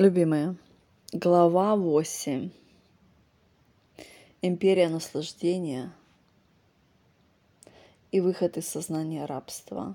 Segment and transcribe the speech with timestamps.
[0.00, 0.56] Любимые,
[1.12, 2.50] глава 8.
[4.40, 5.92] Империя наслаждения
[8.10, 9.94] и выход из сознания рабства.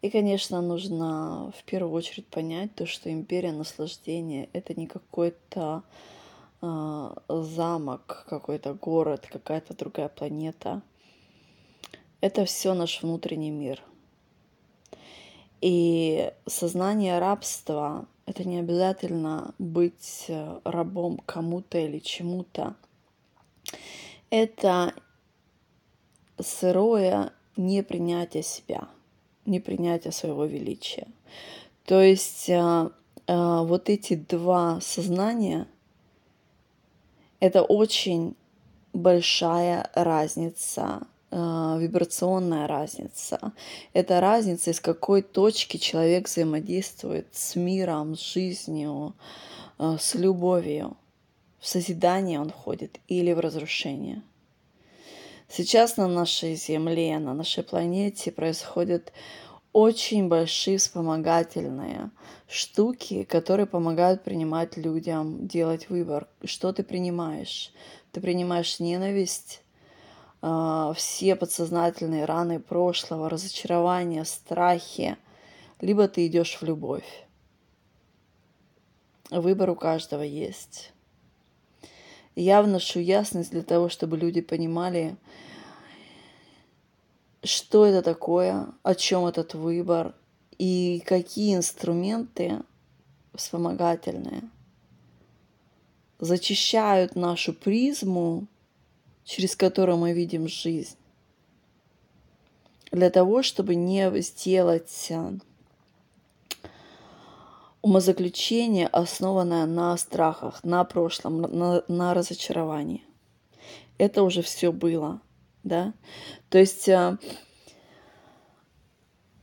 [0.00, 5.82] И, конечно, нужно в первую очередь понять то, что империя наслаждения— это не какой-то
[6.62, 10.80] э, замок, какой-то город, какая-то другая планета.
[12.22, 13.82] Это все наш внутренний мир—
[15.62, 22.74] и сознание рабства— это не обязательно быть э, рабом кому-то или чему-то.
[24.28, 24.92] Это
[26.40, 28.88] сырое непринятие себя,
[29.46, 31.06] непринятие своего величия.
[31.84, 32.90] То есть э,
[33.28, 35.68] э, вот эти два сознания—
[37.40, 38.34] это очень
[38.92, 43.52] большая разница вибрационная разница.
[43.92, 49.14] Это разница, из какой точки человек взаимодействует с миром, с жизнью,
[49.78, 50.96] э, с любовью.
[51.58, 54.22] В созидание он ходит или в разрушение.
[55.48, 59.12] Сейчас на нашей Земле, на нашей планете происходят
[59.72, 62.10] очень большие вспомогательные
[62.48, 66.28] штуки, которые помогают принимать людям делать выбор.
[66.44, 67.72] Что ты принимаешь?
[68.12, 69.61] Ты принимаешь ненависть,
[70.42, 75.16] все подсознательные раны прошлого, разочарования, страхи,
[75.80, 77.26] либо ты идешь в любовь.
[79.30, 80.92] Выбор у каждого есть.
[82.34, 85.16] Я вношу ясность для того, чтобы люди понимали,
[87.44, 90.14] что это такое, о чем этот выбор
[90.58, 92.60] и какие инструменты
[93.34, 94.42] вспомогательные
[96.18, 98.46] зачищают нашу призму
[99.24, 100.96] через которую мы видим жизнь.
[102.90, 105.32] Для того, чтобы не сделать э,
[107.80, 113.04] умозаключение, основанное на страхах, на прошлом, на, на разочаровании.
[113.98, 115.20] Это уже все было,
[115.64, 115.94] да?
[116.50, 117.16] То есть, э,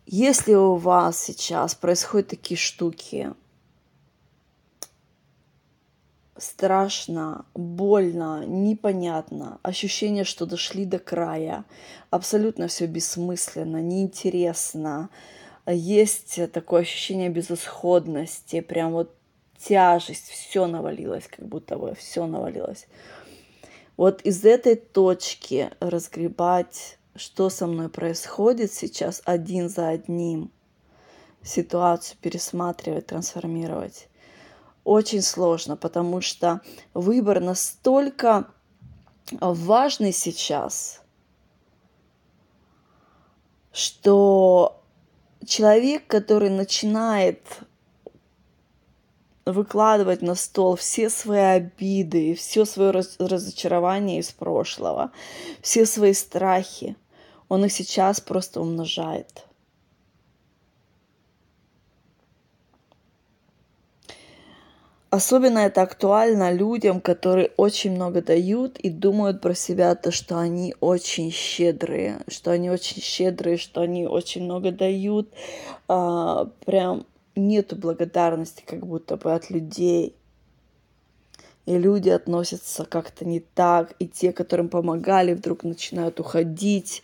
[0.06, 3.34] если у вас сейчас происходят такие штуки,
[6.40, 11.66] страшно, больно, непонятно, ощущение, что дошли до края,
[12.10, 15.10] абсолютно все бессмысленно, неинтересно,
[15.68, 19.14] есть такое ощущение безысходности, прям вот
[19.58, 22.88] тяжесть, все навалилось, как будто бы все навалилось.
[23.98, 30.52] Вот из этой точки разгребать, что со мной происходит сейчас один за одним,
[31.44, 34.09] ситуацию пересматривать, трансформировать
[34.90, 36.62] очень сложно, потому что
[36.96, 38.48] выбор настолько
[39.40, 41.04] важный сейчас,
[43.72, 44.82] что
[45.46, 47.44] человек, который начинает
[49.46, 55.12] выкладывать на стол все свои обиды, все свое разочарование из прошлого,
[55.62, 56.96] все свои страхи,
[57.48, 59.46] он их сейчас просто умножает–
[65.12, 70.76] Особенно это актуально людям, которые очень много дают и думают про себя то, что они
[70.82, 75.34] очень щедрые, что они очень щедрые, что они очень много дают.
[75.88, 80.16] А, прям нету благодарности как будто бы от людей.
[81.66, 87.02] И люди относятся как-то не так, и те, которым помогали, вдруг начинают уходить,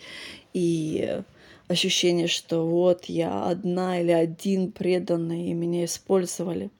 [0.54, 1.22] и
[1.68, 6.70] ощущение, что вот я одна или один преданный, и меня использовали–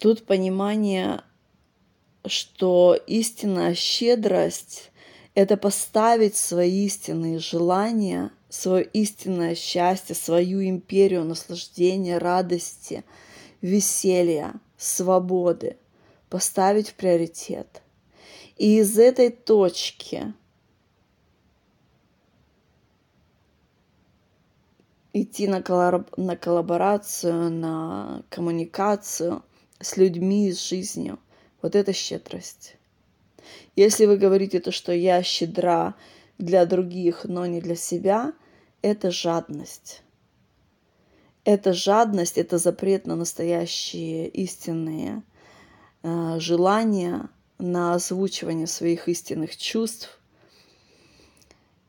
[0.00, 1.20] Тут понимание,
[2.24, 4.92] что истинная щедрость–
[5.34, 13.04] это поставить свои истинные желания, свое истинное счастье, свою империю наслаждения, радости,
[13.60, 15.76] веселья, свободы,
[16.30, 17.82] поставить в приоритет.
[18.56, 20.32] И из этой точки
[25.12, 29.42] идти на, коллаб- на коллаборацию, на коммуникацию–
[29.80, 31.18] с людьми, с жизнью.
[31.62, 32.76] Вот это щедрость.
[33.76, 35.94] Если вы говорите то, что я щедра
[36.38, 38.32] для других, но не для себя,
[38.82, 40.02] это жадность.
[41.44, 45.22] Это жадность, это запрет на настоящие истинные
[46.02, 47.28] э, желания,
[47.58, 50.18] на озвучивание своих истинных чувств.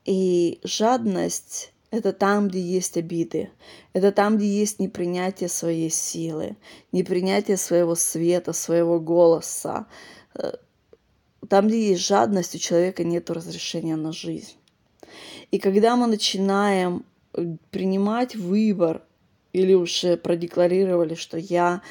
[0.06, 3.52] И жадность это там, где есть обиды.
[3.94, 6.56] Это там, где есть непринятие своей силы,
[6.94, 9.88] непринятие своего света, своего голоса.
[10.34, 10.54] Э,
[11.50, 14.56] там, где есть жадность, у человека нет разрешения на жизнь.
[15.52, 17.06] И когда мы начинаем
[17.72, 19.04] принимать выбор
[19.52, 21.82] или уже продекларировали, что я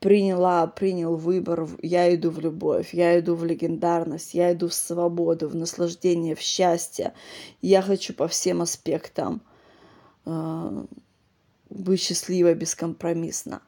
[0.00, 5.48] приняла, принял выбор, я иду в любовь, я иду в легендарность, я иду в свободу,
[5.48, 7.12] в наслаждение, в счастье.
[7.60, 9.42] Я хочу по всем аспектам
[10.24, 10.84] э,
[11.68, 13.60] быть счастливой бескомпромиссно.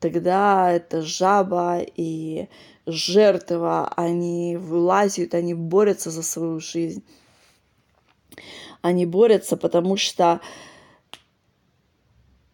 [0.00, 2.48] Тогда это жаба и
[2.86, 7.04] жертва, они вылазят, они борются за свою жизнь.
[8.80, 10.40] Они борются, потому что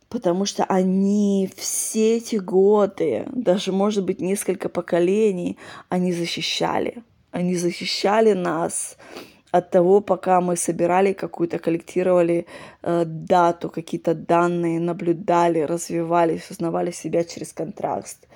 [0.09, 5.59] потому что они все эти годы, даже, может быть, несколько поколений,
[5.89, 7.03] они защищали.
[7.31, 8.97] Они защищали нас
[9.51, 12.47] от того, пока мы собирали какую-то, коллектировали
[12.83, 18.27] э, дату, какие-то данные, наблюдали, развивались, узнавали себя через контраст.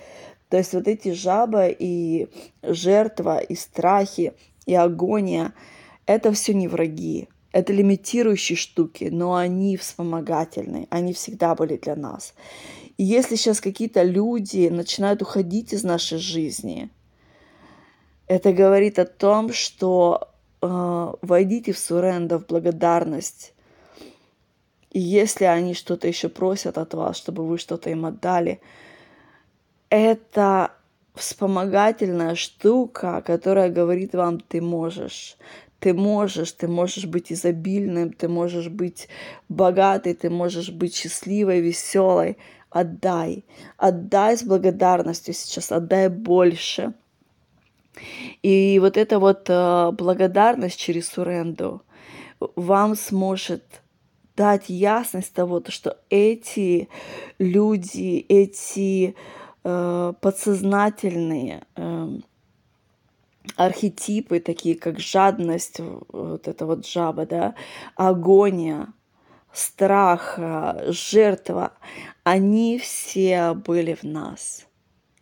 [0.48, 2.28] То есть вот эти жаба и
[2.62, 4.34] жертва, и страхи,
[4.66, 5.52] и агония–
[6.06, 12.34] это все не враги, это лимитирующие штуки, но они вспомогательные, они всегда были для нас.
[12.96, 16.90] И если сейчас какие-то люди начинают уходить из нашей жизни,
[18.26, 20.28] это говорит о том, что
[20.62, 23.52] э, войдите в суренда, в благодарность.
[24.90, 28.60] И если они что-то еще просят от вас, чтобы вы что-то им отдали,
[29.90, 30.72] это
[31.14, 35.36] вспомогательная штука, которая говорит вам, ты можешь,
[35.82, 39.08] ты можешь, ты можешь быть изобильным, ты можешь быть
[39.48, 42.38] богатой, ты можешь быть счастливой, веселой.
[42.70, 43.44] Отдай,
[43.76, 46.94] отдай с благодарностью сейчас, отдай больше.
[48.44, 51.82] И вот эта вот э, благодарность через суренду
[52.38, 53.64] вам сможет
[54.36, 56.88] дать ясность того, что эти
[57.40, 59.16] люди, эти
[59.64, 62.08] э, подсознательные э,
[63.56, 67.54] архетипы, такие как жадность, вот это вот жаба, да,
[67.96, 68.88] агония,
[69.52, 70.38] страх,
[70.88, 71.72] жертва,
[72.24, 74.66] они все были в нас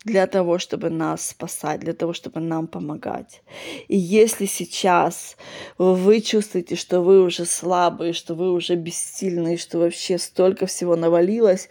[0.04, 3.42] для того, чтобы нас спасать, для того, чтобы нам помогать.
[3.88, 5.36] И если сейчас
[5.76, 11.68] вы чувствуете, что вы уже слабые, что вы уже бессильные, что вообще столько всего навалилось,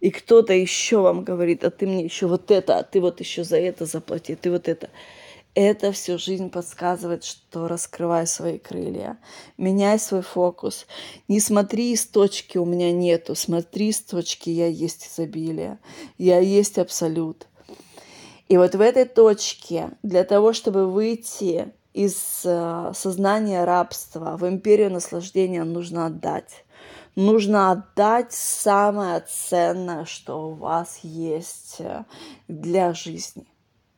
[0.00, 3.42] и кто-то еще вам говорит, а ты мне еще вот это, а ты вот еще
[3.42, 4.90] за это заплати, ты вот это
[5.56, 9.16] это всю жизнь подсказывает, что раскрывай свои крылья,
[9.56, 10.86] меняй свой фокус.
[11.28, 15.78] Не смотри из точки «у меня нету», смотри с точки «я есть изобилие»,
[16.18, 17.46] «я есть абсолют».
[18.50, 24.92] И вот в этой точке для того, чтобы выйти из э, сознания рабства в империю
[24.92, 26.66] наслаждения, нужно отдать.
[27.14, 32.04] Нужно отдать самое ценное, что у вас есть э,
[32.46, 33.46] для жизни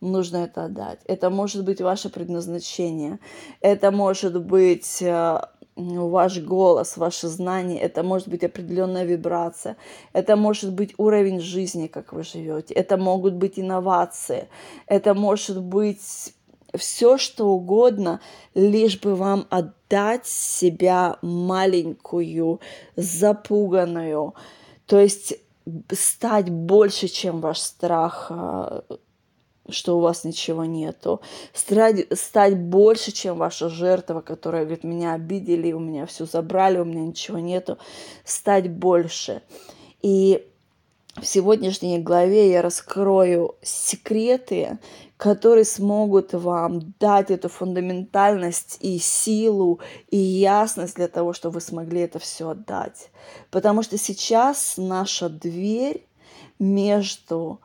[0.01, 1.01] нужно это отдать.
[1.05, 3.19] Это может быть ваше предназначение.
[3.61, 5.41] Это может быть э,
[5.79, 9.77] ваш голос, ваше знание, это может быть определенная вибрация,
[10.13, 14.49] это может быть уровень жизни, как вы живете, это могут быть инновации,
[14.87, 16.35] это может быть
[16.77, 18.21] все, что угодно,
[18.55, 22.61] лишь бы вам отдать себя маленькую,
[22.97, 24.35] запуганную,
[24.87, 25.35] то есть
[25.93, 28.81] стать больше, чем ваш страх, э,
[29.69, 31.21] что у вас ничего нету,
[31.53, 36.85] стать, стать больше, чем ваша жертва, которая говорит, меня обидели, у меня все забрали, у
[36.85, 37.79] меня ничего нету,
[38.25, 39.43] стать больше.
[40.03, 40.47] И
[41.17, 44.79] в сегодняшней главе я раскрою секреты,
[45.17, 52.03] которые смогут вам дать эту фундаментальность и силу, и ясность для того, чтобы вы смогли
[52.03, 53.11] это все отдать.
[53.51, 56.07] Потому что сейчас наша дверь
[56.61, 57.61] между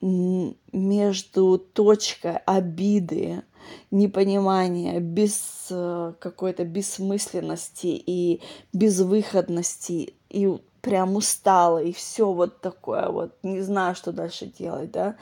[0.00, 3.42] между точкой обиды,
[3.90, 8.40] непонимания, без э, какой-то бессмысленности и
[8.72, 15.16] безвыходности, и прям устала, и все вот такое вот, не знаю, что дальше делать, да,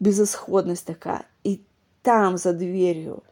[0.00, 1.24] безысходность такая.
[1.44, 1.64] И
[2.02, 3.22] там за дверью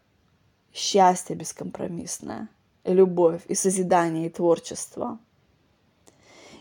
[0.73, 2.49] счастье бескомпромиссное,
[2.85, 5.19] и любовь, и созидание, и творчество.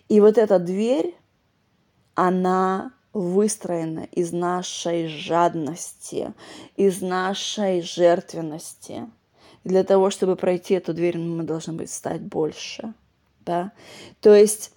[0.07, 1.15] И вот эта дверь,
[2.15, 6.33] она выстроена из нашей жадности,
[6.75, 9.09] из нашей жертвенности.
[9.63, 12.93] И для того, чтобы пройти эту дверь, мы должны быть стать больше.
[13.45, 13.71] Да?
[14.21, 14.71] То есть,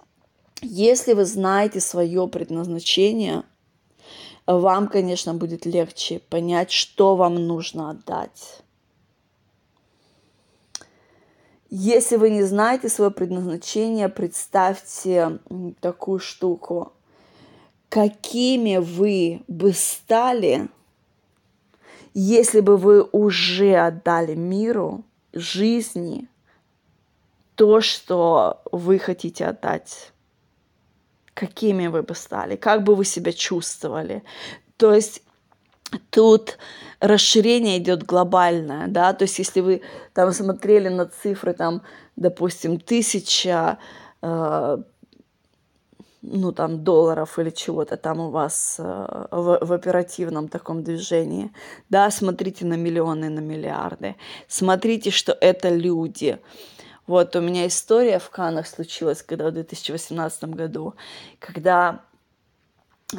[0.61, 3.43] если вы знаете свое предназначение,
[4.45, 8.61] вам, конечно, будет легче понять, что вам нужно отдать.
[11.69, 15.39] Если вы не знаете свое предназначение, представьте
[15.79, 16.93] такую штуку
[17.93, 20.67] какими вы бы стали,
[22.15, 26.27] если бы вы уже отдали миру, жизни
[27.53, 30.11] то, что вы хотите отдать.
[31.35, 34.23] Какими вы бы стали, как бы вы себя чувствовали.
[34.77, 35.21] То есть
[36.09, 36.57] тут
[36.99, 39.83] расширение идет глобальное, да, то есть если вы
[40.13, 41.83] там смотрели на цифры, там,
[42.15, 43.77] допустим, тысяча,
[44.23, 44.77] э,
[46.23, 51.51] ну, там, долларов или чего-то там у вас э, в, в оперативном таком движении,
[51.89, 54.15] да, смотрите на миллионы, на миллиарды,
[54.47, 56.39] смотрите, что это люди,
[57.05, 60.95] вот у меня история в Канах случилась, когда в 2018 году,
[61.39, 62.01] когда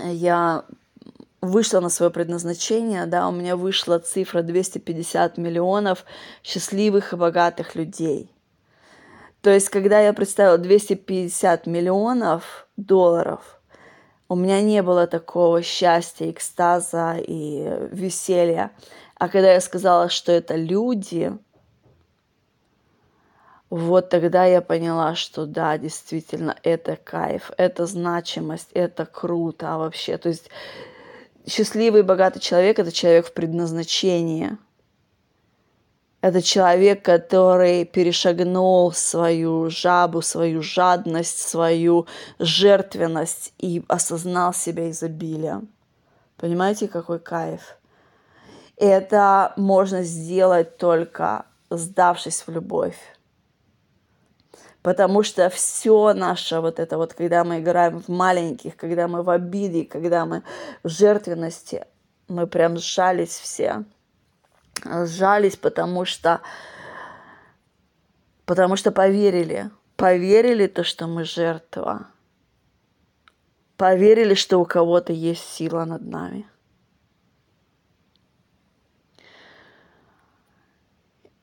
[0.03, 0.65] я
[1.43, 6.07] вышла на свое предназначение, да, у меня вышла цифра 250 миллионов
[6.43, 8.31] счастливых и богатых людей.
[9.43, 13.61] То есть, когда я представила 250 миллионов долларов,
[14.29, 18.73] у меня не было такого счастья, экстаза и веселья.
[19.17, 21.33] А когда я сказала, что это люди,
[23.71, 30.17] вот тогда я поняла, что да, действительно, это кайф, это значимость, это круто вообще.
[30.17, 30.49] То есть
[31.47, 34.57] счастливый, богатый человек– это человек в предназначении.
[36.25, 42.07] Это человек, который перешагнул свою жабу, свою жадность, свою
[42.39, 45.69] жертвенность и осознал себя изобилием.
[46.39, 47.77] Понимаете, какой кайф?
[48.79, 52.97] Это можно сделать только сдавшись в любовь.
[54.81, 59.29] Потому что все наше вот это вот, когда мы играем в маленьких, когда мы в
[59.29, 60.43] обиде, когда мы
[60.83, 61.85] в жертвенности,
[62.29, 63.85] мы прям сжались все.
[64.83, 66.41] Сжались, потому что,
[68.45, 69.71] потому что поверили.
[69.97, 72.09] Поверили то, что мы жертва.
[73.77, 76.49] Поверили, что у кого-то есть сила над нами.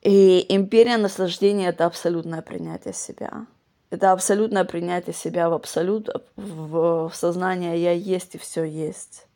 [0.02, 3.46] И империя наслаждения– это абсолютное принятие себя.
[3.90, 9.26] Это абсолютное принятие себя в абсолют, в, в сознание «я есть» и все есть.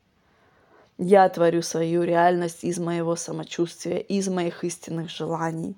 [0.98, 5.76] Я творю свою реальность из моего самочувствия, из моих истинных желаний.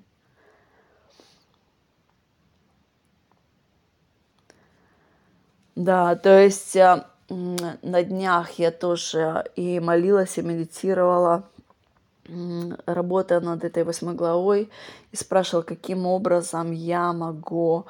[5.75, 11.43] Да, то есть э, на днях я тоже и молилась, и медитировала–
[12.85, 14.69] работая над этой восьмой главой,
[15.11, 17.85] и спрашивал, каким образом я могу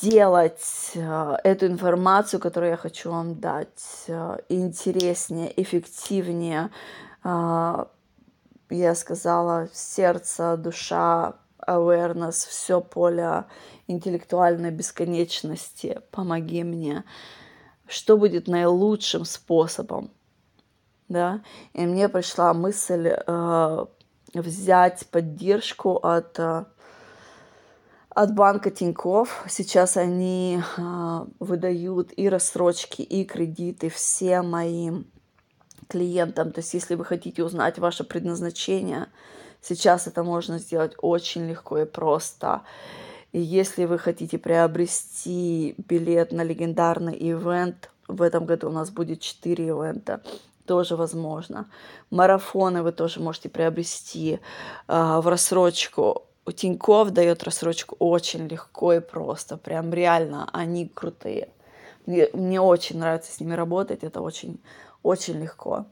[0.00, 6.70] сделать э, эту информацию, которую я хочу вам дать, э, интереснее, эффективнее.
[7.24, 7.84] Э,
[8.70, 11.34] я сказала, сердце, душа,
[11.66, 13.44] awareness, все поле
[13.88, 16.00] интеллектуальной бесконечности.
[16.10, 17.04] Помоги мне.
[17.86, 20.10] Что будет наилучшим способом
[21.10, 21.40] да,
[21.74, 23.86] и мне пришла мысль э,
[24.32, 26.64] взять поддержку от, э,
[28.22, 29.44] от банка Тиньков.
[29.48, 35.06] Сейчас они э, выдают и рассрочки, и кредиты всем моим
[35.88, 36.52] клиентам.
[36.52, 39.06] То есть, если вы хотите узнать ваше предназначение,
[39.62, 42.60] сейчас это можно сделать очень легко и просто.
[43.32, 49.20] И если вы хотите приобрести билет на легендарный ивент, в этом году у нас будет
[49.20, 50.22] 4 ивента
[50.66, 51.70] тоже возможно.
[52.10, 54.40] Марафоны вы тоже можете приобрести
[54.88, 56.26] э, в рассрочку.
[56.54, 59.56] Тиньков дает рассрочку очень легко и просто.
[59.56, 61.50] Прям реально, они крутые.
[62.06, 64.60] Мне, мне очень нравится с ними работать, это очень,
[65.02, 65.86] очень легко.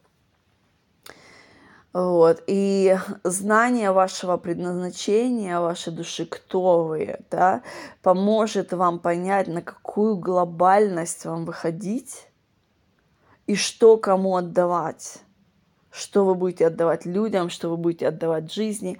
[1.92, 2.42] Вот.
[2.46, 7.62] И знание вашего предназначения, вашей души, кто вы, да,
[8.02, 12.28] поможет вам понять, на какую глобальность вам выходить,
[13.46, 15.22] и что кому отдавать.
[15.90, 18.98] Что вы будете отдавать людям, что вы будете отдавать жизни.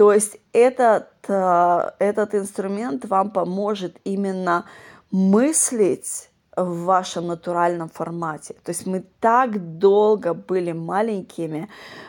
[0.00, 4.64] То есть этот, э, этот инструмент вам поможет именно
[5.10, 8.54] мыслить в вашем натуральном формате.
[8.64, 11.68] То есть мы так долго были маленькими,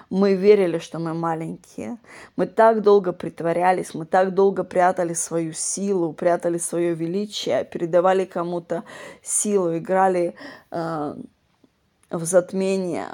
[0.10, 1.98] мы верили, что мы маленькие,
[2.38, 8.83] мы так долго притворялись, мы так долго прятали свою силу, прятали свое величие, передавали кому-то
[9.21, 10.36] силу, играли
[10.71, 11.15] э,
[12.10, 13.10] в затмение,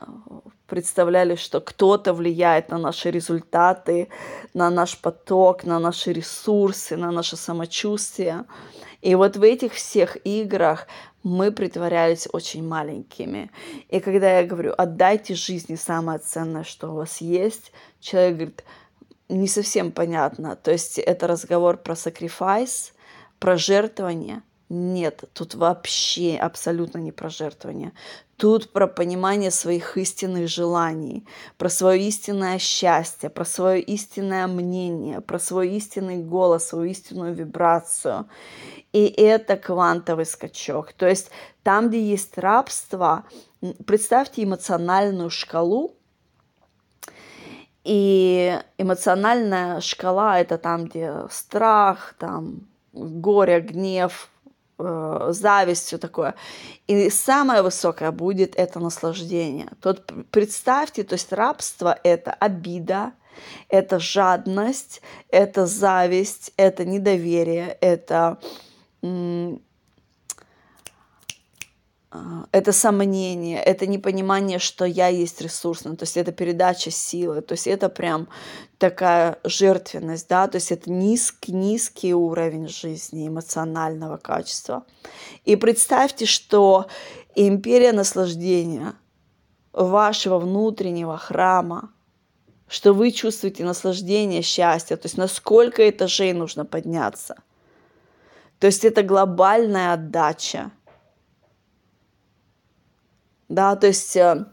[0.68, 4.10] представляли, что кто-то влияет на наши результаты,
[4.54, 8.46] на наш поток, на наши ресурсы, на наше самочувствие.
[9.02, 10.88] И вот в этих всех играх
[11.24, 13.52] мы притворялись очень маленькими.
[13.90, 18.64] И когда я говорю, отдайте жизни самое ценное, что у вас есть, человек говорит,
[19.30, 20.56] не совсем понятно.
[20.56, 22.92] То есть это разговор про sacrifice,
[23.40, 27.94] про жертвование Нет, тут вообще абсолютно не про жертвование.
[28.36, 31.26] Тут про понимание своих истинных желаний,
[31.58, 38.28] про свое истинное счастье, про свое истинное мнение, про свой истинный голос, свою истинную вибрацию.
[38.92, 40.92] И это квантовый скачок.
[40.94, 41.32] То есть
[41.64, 43.24] там, где есть рабство,
[43.86, 45.94] представьте эмоциональную шкалу,
[47.86, 54.30] и эмоциональная шкала это там, где страх, там горе, гнев,
[54.80, 56.36] э, зависть, все такое.
[56.88, 59.70] И самое высокое будет это наслаждение.
[59.82, 63.14] Тут представьте, то есть рабство это обида,
[63.70, 68.40] это жадность, это зависть, это недоверие, это
[72.52, 77.68] это сомнение, это непонимание, что я есть ресурсный, то есть это передача силы, то есть
[77.68, 78.30] это прям
[78.78, 84.86] такая жертвенность, да, то есть это низкий, низкий уровень жизни, эмоционального качества.
[85.44, 86.88] И представьте, что
[87.36, 88.94] империя наслаждения
[89.74, 91.92] вашего внутреннего храма,
[92.70, 97.36] что вы чувствуете наслаждение, счастье, то есть на сколько этажей нужно подняться.
[98.60, 100.72] То есть это глобальная отдача–
[103.50, 104.46] да, то есть э,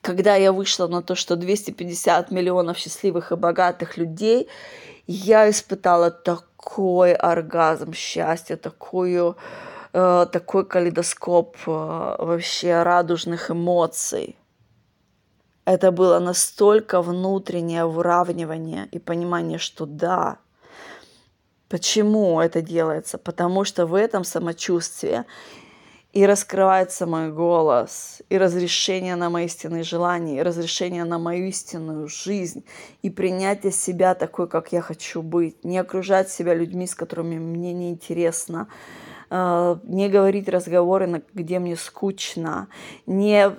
[0.00, 4.48] когда я вышла на то, что 250 миллионов счастливых и богатых людей,
[5.06, 9.36] я испытала такой оргазм счастья, такую,
[9.92, 11.70] э, такой калейдоскоп э,
[12.18, 14.36] вообще радужных эмоций.
[15.64, 20.38] Это было настолько внутреннее выравнивание и понимание, что да,
[21.72, 23.16] Почему это делается?
[23.16, 25.24] Потому что в этом самочувствии
[26.12, 32.06] и раскрывается мой голос, и разрешение на мои истинные желания, и разрешение на мою истинную
[32.08, 32.64] жизнь,
[33.00, 37.72] и принятие себя такой, как я хочу быть, не окружать себя людьми, с которыми мне
[37.72, 38.68] неинтересно,
[39.30, 42.68] а, не говорить разговоры, где мне скучно,
[43.06, 43.50] не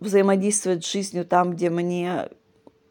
[0.00, 2.30] взаимодействовать с жизнью там, где мне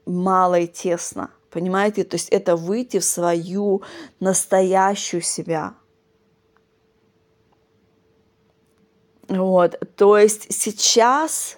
[0.06, 1.32] мало и тесно.
[1.50, 2.04] Понимаете?
[2.04, 3.82] То есть это выйти в свою
[4.20, 5.74] настоящую себя–
[9.32, 11.58] Вот, то есть сейчас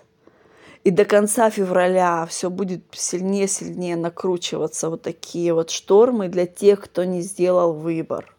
[0.84, 6.82] и до конца февраля все будет сильнее, сильнее накручиваться вот такие вот штормы для тех,
[6.82, 8.36] кто не сделал выбор.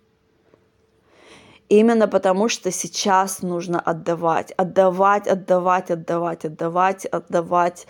[1.68, 7.86] Именно потому, что сейчас нужно отдавать, отдавать, отдавать, отдавать, отдавать, отдавать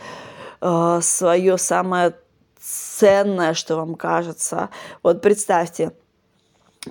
[0.63, 2.15] э, свое самое
[2.59, 4.71] ценное, что вам кажется.
[5.03, 5.93] Вот представьте,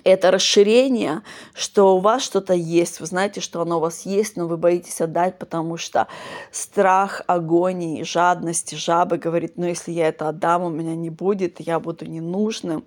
[0.03, 1.21] это расширение,
[1.53, 5.01] что у вас что-то есть, вы знаете, что оно у вас есть, но вы боитесь
[5.01, 6.07] отдать, потому что
[6.51, 11.79] страх агонии, жадности, жабы говорит, ну если я это отдам, у меня не будет, я
[11.79, 12.85] буду ненужным.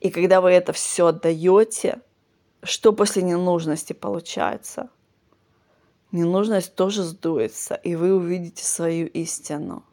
[0.00, 2.00] И когда вы это все отдаете,
[2.62, 4.88] что после ненужности получается?
[6.12, 9.84] Ненужность тоже сдуется, и вы увидите свою истину.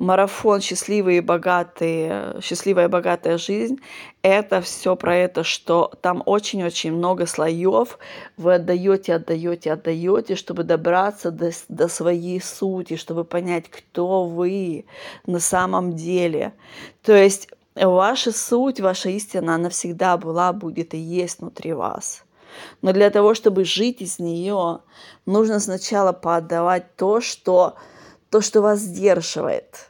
[0.00, 3.78] Марафон «Счастливые и богатые», «Счастливая и богатая жизнь»—
[4.22, 7.98] это все про это, что там очень-очень много слоев.
[8.38, 14.86] Вы отдаете, отдаете, отдаете, чтобы добраться до, до своей сути, чтобы понять, кто вы
[15.26, 16.54] на самом деле.
[17.02, 22.24] То есть ваша суть, ваша истина, она всегда была, будет и есть внутри вас.
[22.80, 24.80] Но для того, чтобы жить из нее,
[25.26, 27.74] нужно сначала поотдавать то, что,
[28.30, 29.88] то, что вас сдерживает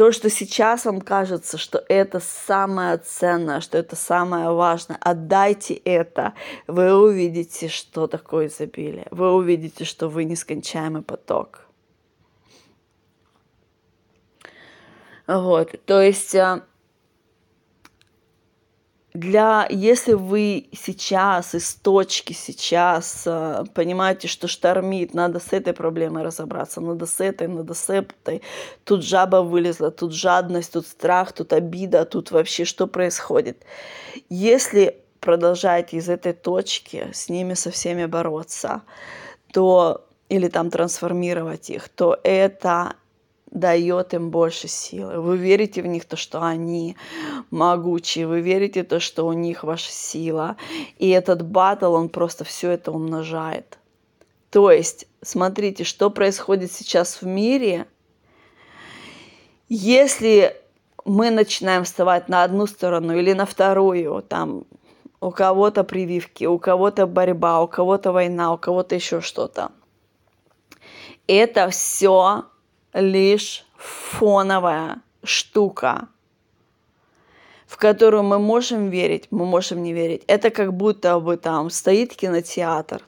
[0.00, 6.32] то, что сейчас вам кажется, что это самое ценное, что это самое важное, отдайте это,
[6.66, 9.06] вы увидите, что такое изобилие.
[9.10, 11.66] Вы увидите, что вы нескончаемый поток.
[15.26, 16.64] Вот, то есть а,
[19.12, 26.22] для, если вы сейчас из точки сейчас э, понимаете, что штормит, надо с этой проблемой
[26.22, 28.42] разобраться, надо с этой, надо с этой,
[28.84, 33.64] тут жаба вылезла, тут жадность, тут страх, тут обида, тут вообще что происходит.
[34.28, 38.82] Если продолжаете из этой точки с ними со всеми бороться,
[39.52, 42.94] то или там трансформировать их, то это
[43.50, 45.20] дает им больше силы.
[45.20, 46.96] Вы верите в них, то, что они
[47.50, 50.56] могучие, вы верите то, что у них ваша сила.
[50.98, 53.78] И этот батл, он просто все это умножает.
[54.50, 57.86] То есть, смотрите, что происходит сейчас в мире.
[59.68, 60.56] Если
[61.04, 64.64] мы начинаем вставать на одну сторону или на вторую, там
[65.20, 69.70] у кого-то прививки, у кого-то борьба, у кого-то война, у кого-то еще что-то.
[71.26, 72.44] Это все
[72.92, 76.08] лишь фоновая штука,
[77.66, 80.22] в которую мы можем верить, мы можем не верить.
[80.26, 83.02] Это как будто бы там стоит кинотеатр,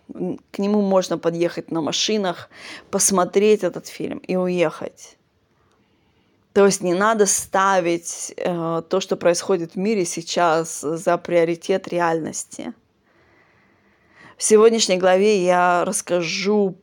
[0.50, 2.48] к нему можно подъехать на машинах,
[2.90, 5.16] посмотреть этот фильм и уехать.
[6.52, 12.74] То есть не надо ставить э, то, что происходит в мире сейчас, за приоритет реальности.
[14.36, 16.76] В сегодняшней главе я расскажу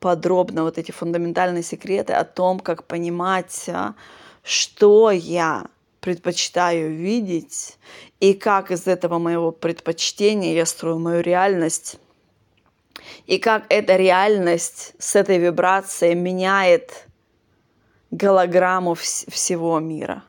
[0.00, 3.92] подробно вот эти фундаментальные секреты о том, как понимать, э,
[4.42, 5.66] что я
[6.00, 7.78] предпочитаю видеть
[8.20, 11.98] и как из этого моего предпочтения я строю мою реальность
[13.26, 17.06] и как эта реальность с этой вибрацией меняет
[18.10, 20.24] голограмму вс- всего мира.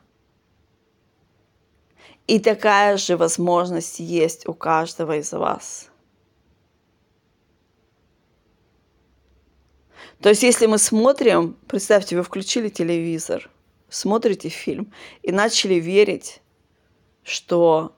[2.26, 5.89] И такая же возможность есть у каждого из вас.
[10.22, 13.50] То есть, если мы смотрим, представьте, вы включили телевизор–
[13.90, 16.40] смотрите фильм и начали верить,
[17.22, 17.94] что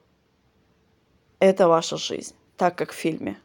[1.38, 3.38] это ваша жизнь, так как в фильме.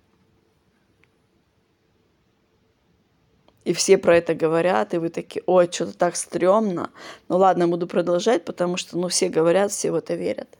[3.65, 6.89] И все про это говорят, и вы такие, ой, что-то так стрёмно.
[7.27, 10.57] Ну ладно, буду продолжать, потому что, ну, все говорят, все в это верят.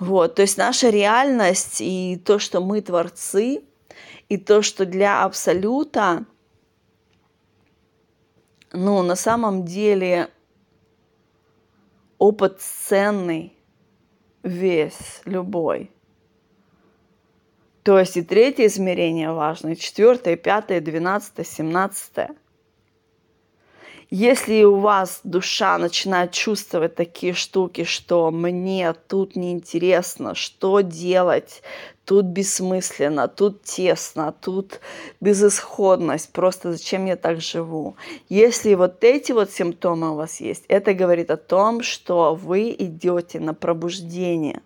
[0.00, 3.62] Вот, то есть наша реальность и то, что мы творцы,
[4.28, 6.26] и то, что для Абсолюта,
[8.72, 10.30] ну, на самом деле
[12.18, 13.52] опыт ценный,
[14.42, 15.90] весь, любой.
[17.82, 22.30] То есть и третье измерение важно, и четвертое, и пятое, и двенадцатое, семнадцатое–
[24.10, 31.62] если у вас душа начинает чувствовать такие штуки, что мне тут неинтересно, что делать,
[32.06, 34.80] тут бессмысленно, тут тесно, тут
[35.20, 37.96] безысходность, просто зачем я так живу.
[38.28, 43.40] Если вот эти вот симптомы у вас есть, это говорит о том, что вы идете
[43.40, 44.62] на пробуждение.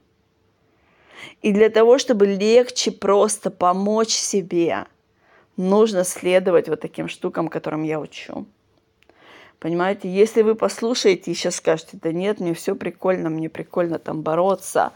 [1.42, 4.84] И для того, чтобы легче просто помочь себе,
[5.56, 8.46] нужно следовать вот таким штукам, которым я учу.
[9.60, 14.22] Понимаете, если вы послушаете и сейчас скажете, да нет, мне все прикольно, мне прикольно там
[14.22, 14.92] бороться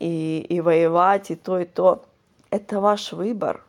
[0.00, 2.04] и, и воевать, и то, и то,
[2.50, 3.62] это ваш выбор.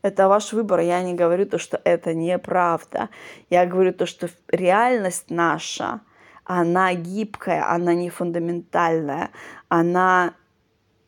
[0.00, 0.80] Это ваш выбор.
[0.80, 3.10] Я не говорю то, что это неправда.
[3.50, 6.00] Я говорю то, что реальность наша,
[6.44, 9.30] она гибкая, она не фундаментальная,
[9.68, 10.32] она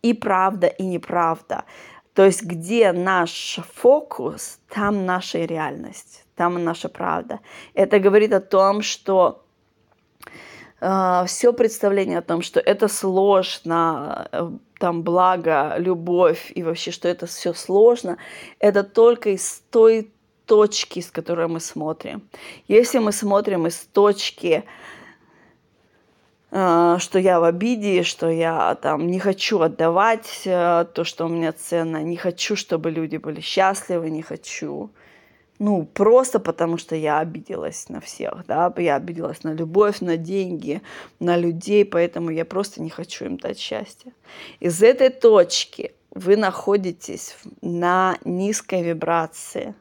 [0.03, 1.65] и правда, и неправда.
[2.13, 7.39] То есть где наш фокус, там наша реальность там наша правда.
[7.75, 9.45] Это говорит о том, что
[10.81, 17.09] э, все представление о том, что это сложно, э, там благо, любовь и вообще, что
[17.09, 18.17] это все сложно,
[18.59, 20.11] это только из той
[20.47, 22.23] точки, с которой мы смотрим.
[22.69, 24.65] Если мы смотрим из точки,
[26.51, 31.29] э, что я в обиде, что я там не хочу отдавать э, то, что у
[31.29, 34.91] меня ценно, не хочу, чтобы люди были счастливы, не хочу
[35.63, 40.83] ну, просто потому что я обиделась на всех, да, я обиделась на любовь, на деньги,
[41.21, 44.13] на людей, поэтому я просто не хочу им дать счастье.
[44.59, 49.77] Из этой точки вы находитесь на низкой вибрации.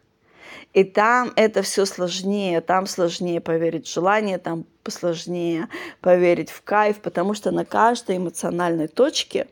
[0.74, 5.68] И там это все сложнее, там сложнее поверить в желание, там сложнее
[6.00, 9.48] поверить в кайф, потому что на каждой эмоциональной точке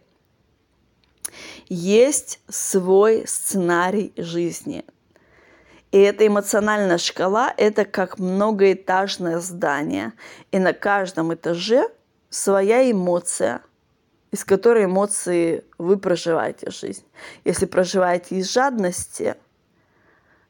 [1.69, 4.85] есть свой сценарий жизни.
[5.91, 10.13] И эта эмоциональная шкала– это как многоэтажное здание.
[10.52, 11.89] И на каждом этаже
[12.30, 13.62] своя эмоция,
[14.32, 17.04] из которой эмоции вы проживаете жизнь.
[17.43, 19.36] Если проживаете из жадности,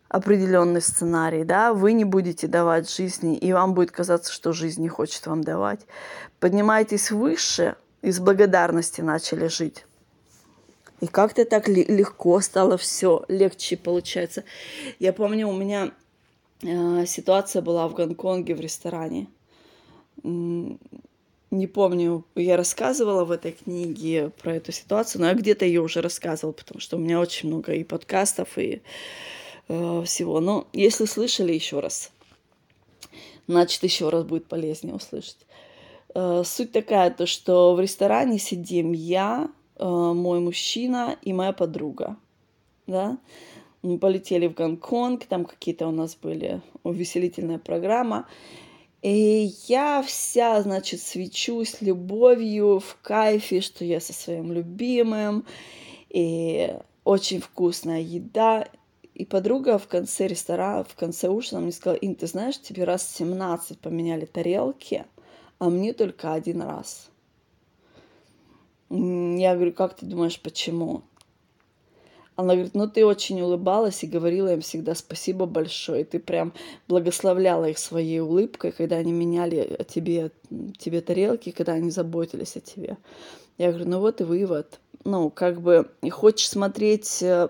[0.10, 4.90] определенный сценарий, да, вы не будете давать жизни, и вам будет казаться, что жизнь не
[4.90, 5.82] хочет вам давать.
[6.40, 9.86] Поднимайтесь выше, из благодарности начали жить.
[11.02, 14.44] И как-то так легко стало все, легче получается.
[15.00, 15.92] Я помню, у меня
[16.62, 19.28] э, ситуация была в Гонконге в ресторане.
[20.24, 26.02] Не помню, я рассказывала в этой книге про эту ситуацию, но я где-то ее уже
[26.02, 28.82] рассказывала, потому что у меня очень много и подкастов, и
[29.68, 30.40] э, всего.
[30.42, 32.12] Но если слышали еще раз,
[33.48, 35.38] значит, еще раз будет полезнее услышать.
[36.14, 42.18] Э, суть такая, то, что в ресторане сидим я, мой мужчина и моя подруга,
[42.88, 43.18] да.
[43.82, 48.28] Мы полетели в Гонконг, там какие-то у нас были увеселительная программа.
[49.02, 55.46] И я вся, значит, свечусь любовью, в кайфе, что я со своим любимым,
[56.10, 58.68] и очень вкусная еда.
[59.14, 63.10] И подруга в конце ресторана, в конце ужина мне сказала, Ин, ты знаешь, тебе раз
[63.16, 65.06] 17 поменяли тарелки,
[65.60, 67.10] а мне только один раз.
[68.90, 71.04] Я говорю, как ты думаешь, почему?
[72.36, 76.06] Она говорит, ну ты очень улыбалась и говорила им всегда спасибо большое.
[76.06, 76.54] Ты прям
[76.88, 80.32] благословляла их своей улыбкой, когда они меняли тебе,
[80.78, 82.98] тебе тарелки, когда они заботились о тебе.
[83.58, 84.80] Я говорю, ну вот и вывод.
[85.04, 87.50] Ну, как бы, хочешь смотреть э,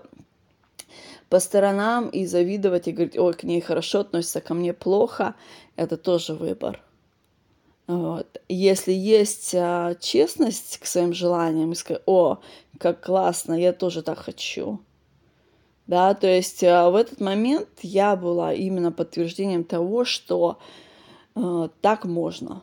[1.28, 5.36] по сторонам и завидовать, и говорить, ой, к ней хорошо относится, ко мне плохо,
[5.76, 6.82] это тоже выбор.
[7.90, 8.40] Вот.
[8.48, 12.38] Если есть а, честность к своим желаниям, и сказать, о,
[12.78, 14.78] как классно, я тоже так хочу.
[15.88, 20.60] Да, то есть а, в этот момент я была именно подтверждением того, что
[21.34, 22.62] а, так можно.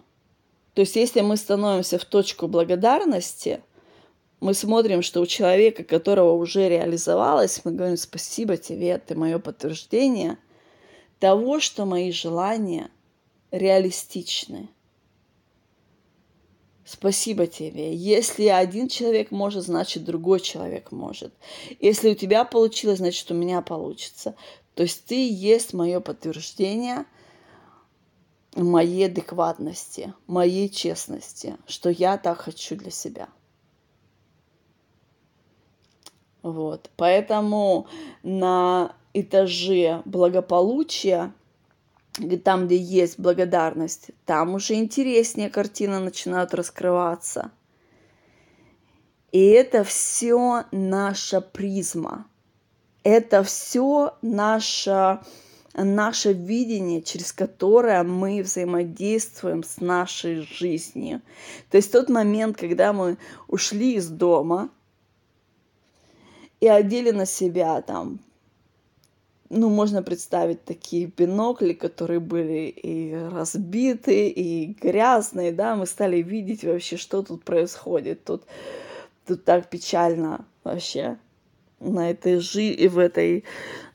[0.76, 3.62] То есть если мы становимся в точку благодарности,
[4.40, 10.38] мы смотрим, что у человека, которого уже реализовалось, мы говорим спасибо тебе, ты мое подтверждение
[11.20, 12.90] того, что мои желания
[13.52, 14.70] реалистичны.
[16.88, 17.94] Спасибо тебе.
[17.94, 21.34] Если один человек может, значит другой человек может.
[21.82, 24.36] Если у тебя получилось, значит у меня получится.
[24.74, 27.04] То есть ты есть мое подтверждение
[28.56, 33.28] моей адекватности, моей честности, что я так хочу для себя.
[36.42, 36.90] Вот.
[36.96, 37.88] Поэтому
[38.24, 41.34] на этаже благополучия
[42.44, 47.52] там, где есть благодарность, там уже интереснее картина начинают раскрываться.
[49.32, 52.26] И это все наша призма.
[53.04, 55.20] Это все наше,
[55.74, 61.22] наше видение, через которое мы взаимодействуем с нашей жизнью.
[61.70, 64.70] То есть тот момент, когда мы ушли из дома
[66.60, 68.20] и одели на себя там
[69.50, 76.64] ну, можно представить такие бинокли, которые были и разбиты, и грязные, да, мы стали видеть
[76.64, 78.24] вообще, что тут происходит.
[78.26, 78.44] Тут,
[79.26, 81.18] тут так печально вообще
[81.80, 83.44] на этой жи и в этой,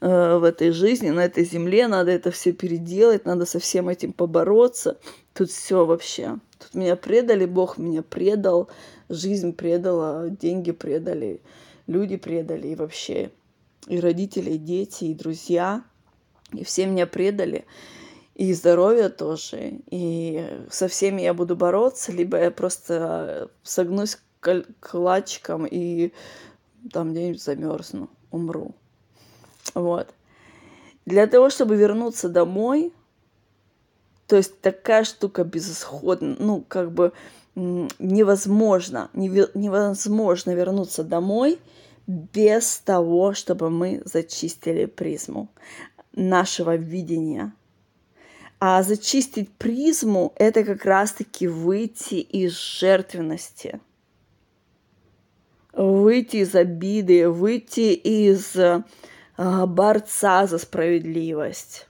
[0.00, 4.12] э, в этой жизни, на этой земле, надо это все переделать, надо со всем этим
[4.12, 4.98] побороться.
[5.34, 6.38] Тут все вообще.
[6.58, 8.68] Тут меня предали, Бог меня предал,
[9.08, 11.40] жизнь предала, деньги предали,
[11.86, 13.30] люди предали и вообще
[13.87, 15.83] и родители, и дети, и друзья,
[16.53, 17.64] и все меня предали,
[18.35, 24.18] и здоровье тоже, и со всеми я буду бороться, либо я просто согнусь
[24.81, 26.12] клачком и
[26.92, 28.75] там где-нибудь замерзну, умру.
[29.75, 30.12] Вот.
[31.07, 32.92] Для того, чтобы вернуться домой,
[34.27, 37.12] то есть такая штука безысходна, ну, как бы
[37.55, 41.59] невозможно, невозможно вернуться домой–
[42.12, 45.48] без того, чтобы мы зачистили призму
[46.12, 47.53] нашего видения.
[48.61, 53.81] А зачистить призму– это как раз-таки выйти из жертвенности,
[55.72, 58.85] выйти из обиды, выйти из а,
[59.66, 61.88] борца за справедливость.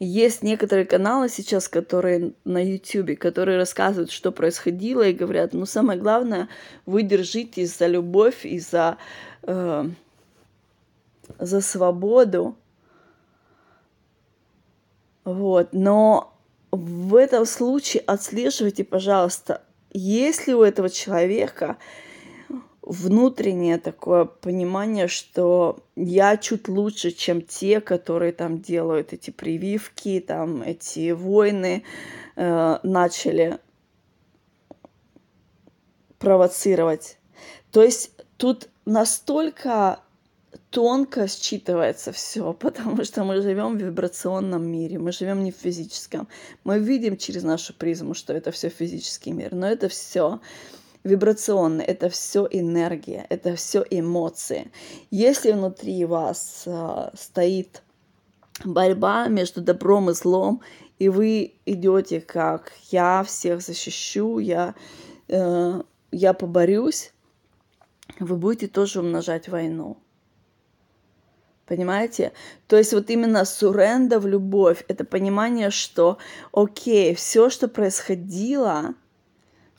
[0.00, 5.98] Есть некоторые каналы сейчас, которые на YouTube, которые рассказывают, что происходило, и говорят, ну самое
[5.98, 6.48] главное,
[6.84, 8.98] вы держитесь за любовь и за,
[9.42, 9.84] э,
[11.38, 12.56] за свободу.
[15.24, 15.68] Вот.
[15.72, 16.34] Но
[16.72, 21.76] в этом случае отслеживайте, пожалуйста, есть ли у этого человека
[22.86, 30.62] внутреннее такое понимание, что я чуть лучше, чем те, которые там делают эти прививки, там
[30.62, 31.82] эти войны
[32.36, 33.58] э, начали
[36.18, 37.18] провоцировать.
[37.70, 40.00] То есть тут настолько
[40.68, 46.28] тонко считывается все, потому что мы живем в вибрационном мире, мы живем не в физическом.
[46.64, 50.40] Мы видим через нашу призму, что это все физический мир, но это все
[51.04, 54.72] вибрационный, это все энергия, это все эмоции.
[55.10, 57.82] Если внутри вас э, стоит
[58.64, 60.62] борьба между добром и злом,
[60.98, 64.74] и вы идете как я всех защищу, я,
[65.28, 67.12] э, я поборюсь,
[68.18, 69.98] вы будете тоже умножать войну.
[71.66, 72.32] Понимаете?
[72.66, 76.18] То есть вот именно суренда в любовь, это понимание, что
[76.52, 78.94] окей, все, что происходило,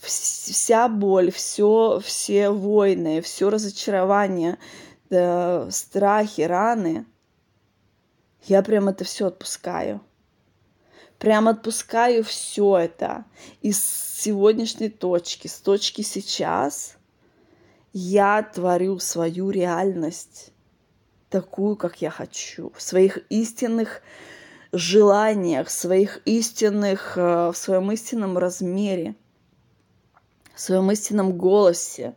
[0.05, 4.57] вся боль, все, все войны, все разочарование,
[5.09, 7.05] да, страхи, раны,
[8.43, 10.01] я прям это все отпускаю.
[11.17, 13.25] Прям отпускаю все это.
[13.61, 16.97] Из сегодняшней точки, с точки сейчас,
[17.93, 20.51] я творю свою реальность
[21.29, 24.01] такую, как я хочу, в своих истинных
[24.71, 29.15] желаниях, в своих истинных, э, в своем истинном размере,
[30.55, 32.15] в своем истинном голосе,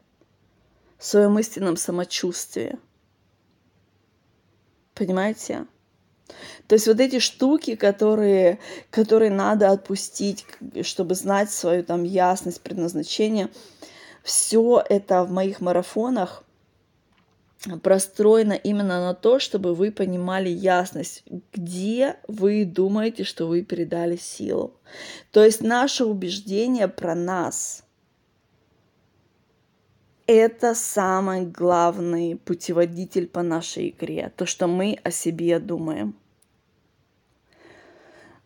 [0.97, 2.79] в своем истинном самочувствии.
[4.95, 5.67] Понимаете?
[6.67, 8.59] То есть вот эти штуки, которые,
[8.91, 10.47] которые надо отпустить,
[10.83, 13.49] чтобы знать свою там ясность, предназначение,
[14.23, 16.45] все это в моих марафонах
[17.83, 24.75] простроено именно на то, чтобы вы понимали ясность, где вы думаете, что вы передали силу.
[25.33, 27.83] То есть наше убеждение про нас–
[30.29, 36.15] это самый главный путеводитель по нашей игре, то, что мы о себе думаем.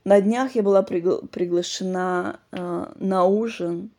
[0.04, 3.90] На днях я была пригла- приглашена э, на ужин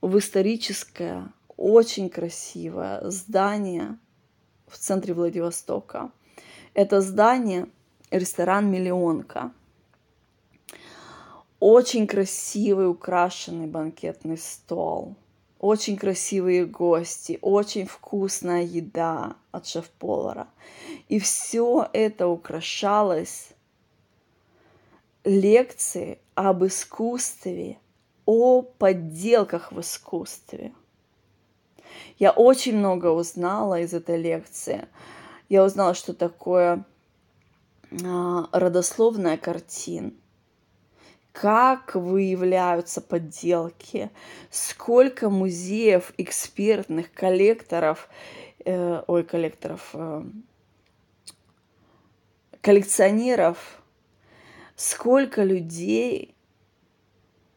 [0.00, 3.98] в историческое, очень красивое здание
[4.68, 6.12] в центре Владивостока.
[6.74, 7.66] Это здание
[8.12, 9.50] ресторан «Миллионка».
[11.58, 15.16] Очень красивый украшенный банкетный стол.
[15.58, 20.48] Очень красивые гости, очень вкусная еда от шеф-повара.
[21.08, 23.48] И все это украшалось
[25.24, 27.78] лекцией об искусстве,
[28.26, 30.72] о подделках в искусстве.
[32.18, 34.86] Я очень много узнала из этой лекции.
[35.48, 36.84] Я узнала, что такое
[38.04, 40.16] а, родословная картин,
[41.40, 44.10] как выявляются подделки,
[44.48, 48.08] сколько музеев, экспертных, коллекторов,
[48.64, 50.22] э, ой, коллекторов, э,
[52.62, 53.82] коллекционеров,
[54.76, 56.34] сколько людей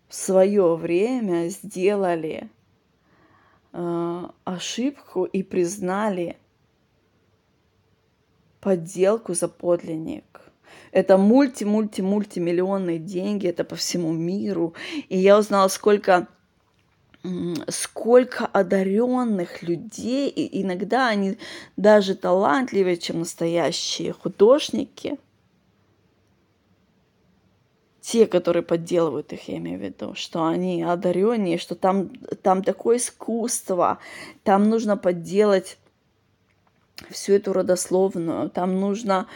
[0.10, 2.50] в свое время сделали
[3.72, 6.38] э, ошибку и признали
[8.60, 10.49] подделку за подлинник.
[10.92, 14.74] Это мульти-мульти-мультимиллионные деньги, это по всему миру.
[15.10, 16.28] И я узнала, сколько
[17.68, 21.38] сколько одаренных людей, и иногда они
[21.76, 25.18] даже талантливее, чем настоящие художники–
[28.10, 32.10] те, которые подделывают их, я имею в виду, что они одаренные, что там,
[32.42, 34.00] там такое искусство,
[34.44, 35.78] там нужно подделать
[37.12, 39.28] всю эту родословную, там нужно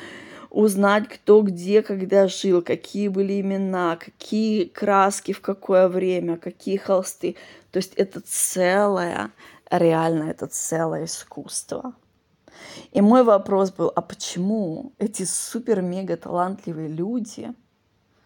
[0.54, 7.36] узнать, кто где, когда жил, какие были имена, какие краски в какое время, какие холсты.
[7.72, 9.32] То есть это целое,
[9.70, 11.94] реально это целое искусство.
[12.94, 17.52] И мой вопрос был, а почему эти супер-мега талантливые люди–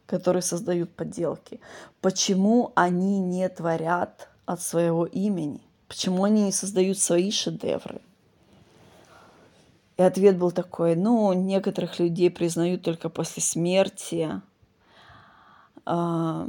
[0.07, 1.59] которые создают подделки,
[2.01, 8.01] почему они не творят от своего имени, почему они не создают свои шедевры.
[9.97, 14.41] И ответ был такой, ну, некоторых людей признают только после смерти.
[15.85, 16.47] А,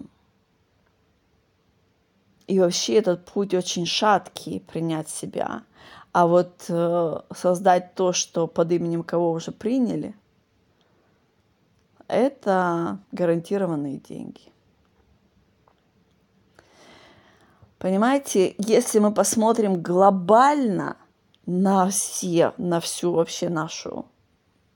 [2.47, 5.63] и вообще этот путь очень шаткий, принять себя.
[6.13, 10.15] А вот э, создать то, что под именем кого уже приняли–
[12.09, 14.41] это гарантированные деньги.
[17.79, 20.97] Понимаете, если мы посмотрим глобально
[21.49, 24.05] на все, на всю вообще нашу,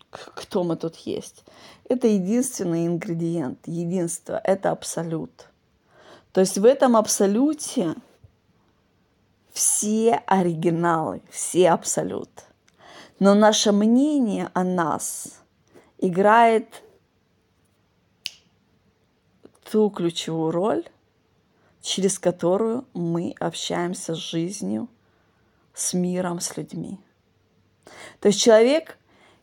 [0.08, 1.44] кто мы тут есть,
[1.84, 5.48] это единственный ингредиент, единство, это абсолют.
[6.32, 7.94] То есть в этом абсолюте
[9.52, 12.30] все оригиналы, все абсолют.
[13.18, 15.42] Но наше мнение о нас
[15.98, 16.82] играет
[19.70, 20.84] ту ключевую роль,
[21.82, 24.88] через которую мы общаемся с жизнью,
[25.74, 26.98] с миром, с людьми.
[28.20, 28.98] То есть человек,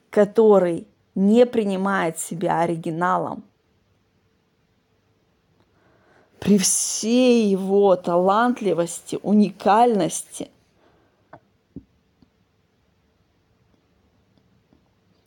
[0.10, 3.44] который не принимает себя оригиналом,
[6.40, 10.50] при всей его талантливости, уникальности,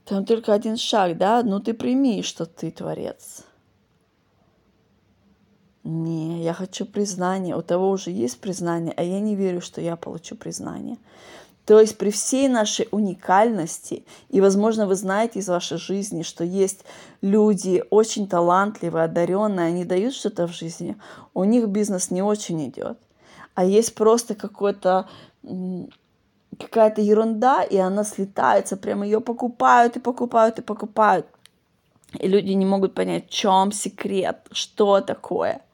[0.07, 3.45] там только один шаг, да, ну ты прими, что ты творец–
[5.93, 7.57] не, я хочу признания.
[7.57, 10.97] У того уже есть признание, а я не верю, что я получу признание.
[11.65, 16.85] То есть при всей нашей уникальности, и, возможно, вы знаете из вашей жизни, что есть
[17.21, 20.97] люди очень талантливые, одаренные, они дают что-то в жизни,
[21.35, 22.99] у них бизнес не очень идет.
[23.55, 25.09] А есть просто какой-то
[26.59, 31.27] какая-то ерунда, и она слетается, прямо ее покупают и покупают и покупают.
[32.19, 35.63] И люди не могут понять, в чем секрет, что такое–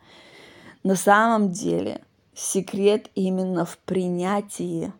[0.88, 2.02] на самом деле
[2.34, 4.90] секрет именно в принятии,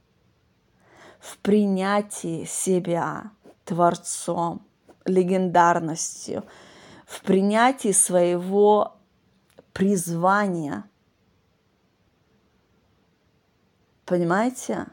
[1.19, 3.31] в принятии себя
[3.65, 4.67] творцом,
[5.07, 6.45] легендарностью,
[7.07, 8.99] в принятии своего
[9.73, 10.85] призвания.
[14.05, 14.89] Понимаете?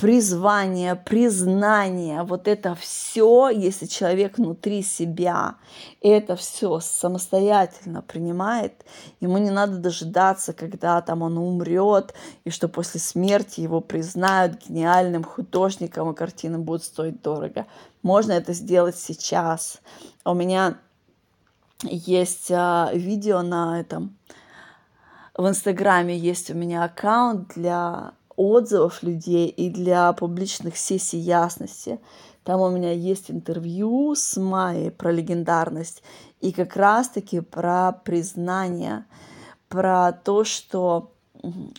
[0.00, 5.56] Призвание, признание, вот это все, если человек внутри себя
[6.00, 8.72] это все самостоятельно принимает,
[9.20, 15.22] ему не надо дожидаться, когда там он умрет, и что после смерти его признают гениальным
[15.22, 17.66] художником, и картины будут стоить дорого.
[18.02, 19.82] Можно это сделать сейчас.
[20.24, 20.78] У меня
[21.82, 24.16] есть а, видео на этом,
[25.34, 32.00] в Инстаграме есть у меня аккаунт для отзывов людей и для публичных сессий ясности.
[32.42, 36.02] Там у меня есть интервью с Майей про легендарность
[36.40, 39.04] и как раз-таки про признание,
[39.68, 41.12] про то, что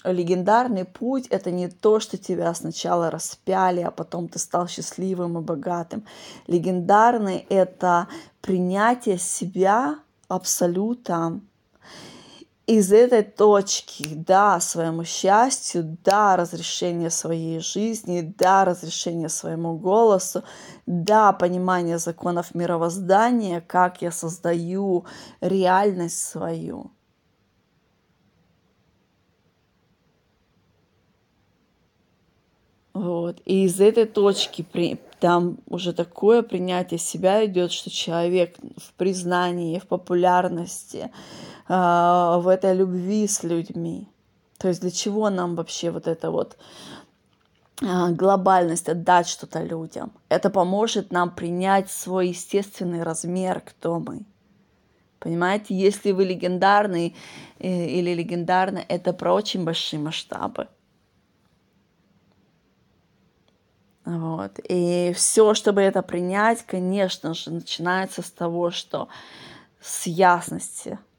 [0.03, 5.41] легендарный путь— это не то, что тебя сначала распяли, а потом ты стал счастливым и
[5.41, 6.05] богатым.
[6.45, 8.07] Легендарный— это
[8.41, 9.97] принятие себя
[10.27, 11.41] абсолютно
[12.71, 20.43] из этой точки, да, своему счастью, да, разрешение своей жизни, да, разрешение своему голосу,
[20.85, 25.05] да, понимание законов мировоздания, как я создаю
[25.41, 26.91] реальность свою.
[32.93, 33.41] Вот.
[33.45, 39.79] И из этой точки при, там уже такое принятие себя идет, что человек в признании,
[39.79, 41.11] в популярности,
[41.67, 44.07] а, в этой любви с людьми.
[44.57, 46.57] То есть для чего нам вообще вот это вот
[47.81, 50.11] а, глобальность, отдать что-то людям?
[50.27, 54.25] Это поможет нам принять свой естественный размер, кто мы.
[55.19, 57.15] Понимаете, если вы легендарный
[57.59, 60.67] э, или легендарный, это про очень большие масштабы.
[64.05, 64.59] Вот.
[64.67, 69.07] И все, чтобы это принять, конечно же, начинается с того, что
[69.79, 70.99] с ясности–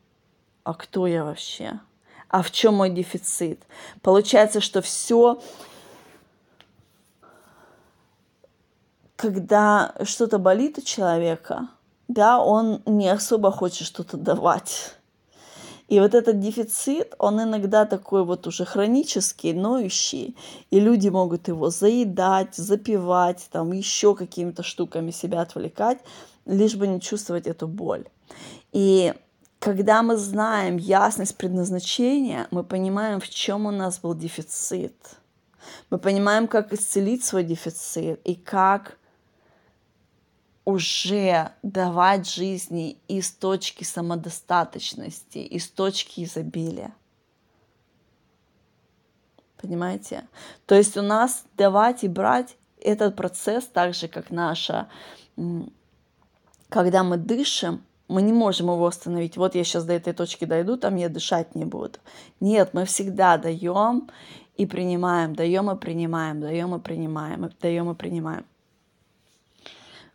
[0.64, 1.80] а кто я вообще?
[2.28, 3.62] А в чем мой дефицит?
[4.00, 5.42] Получается, что все,
[9.16, 11.68] когда что-то болит у человека,
[12.08, 14.94] да, он не особо хочет что-то давать.
[15.92, 20.34] И вот этот дефицит, он иногда такой вот уже хронический, ноющий,
[20.70, 25.98] и люди могут его заедать, запивать, там еще какими-то штуками себя отвлекать,
[26.46, 28.06] лишь бы не чувствовать эту боль.
[28.72, 29.12] И
[29.58, 34.96] когда мы знаем ясность предназначения, мы понимаем, в чем у нас был дефицит.
[35.90, 38.96] Мы понимаем, как исцелить свой дефицит и как
[40.64, 46.92] уже давать жизни из точки самодостаточности, из точки изобилия.
[49.60, 50.26] Понимаете?
[50.66, 54.88] То есть у нас давать и брать этот процесс так же, как наша,
[56.68, 59.36] когда мы дышим, мы не можем его остановить.
[59.36, 61.98] Вот я сейчас до этой точки дойду, там я дышать не буду.
[62.40, 64.10] Нет, мы всегда даем
[64.56, 68.44] и принимаем, даем и принимаем, даем и принимаем, даем и принимаем.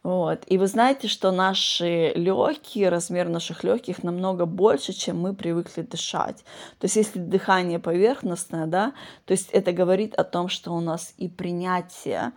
[0.08, 0.46] Вот.
[0.48, 6.46] И вы знаете, что наши легкие, размер наших легких намного больше, чем мы привыкли дышать.
[6.80, 8.94] То есть если дыхание поверхностное, да,
[9.26, 12.32] то есть это говорит о том, что у нас и принятие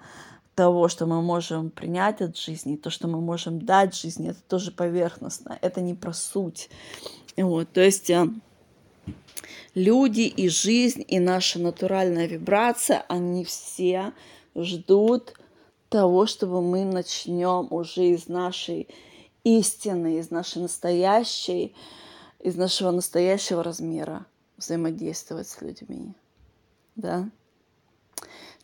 [0.57, 4.73] того, что мы можем принять от жизни, то, что мы можем дать жизни, это тоже
[4.73, 6.71] поверхностно, это не про суть.
[7.37, 8.27] Вот, то есть э,
[9.77, 14.13] люди и жизнь, и наша натуральная вибрация, они все
[14.57, 15.35] ждут
[15.91, 18.89] того, чтобы мы начнем уже из нашей
[19.45, 21.75] истины, из нашей настоящей,
[22.39, 24.25] из нашего настоящего размера
[24.57, 26.15] взаимодействовать с людьми.
[26.95, 27.29] Да?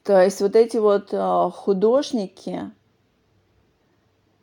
[0.04, 2.70] То есть вот эти вот а, художники,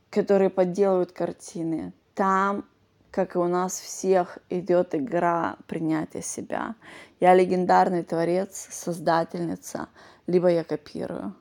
[0.09, 2.65] которые подделывают картины, там,
[3.11, 6.75] как и у нас всех, идет игра принятия себя.
[7.21, 9.87] Я легендарный творец, создательница,
[10.27, 11.33] либо я копирую.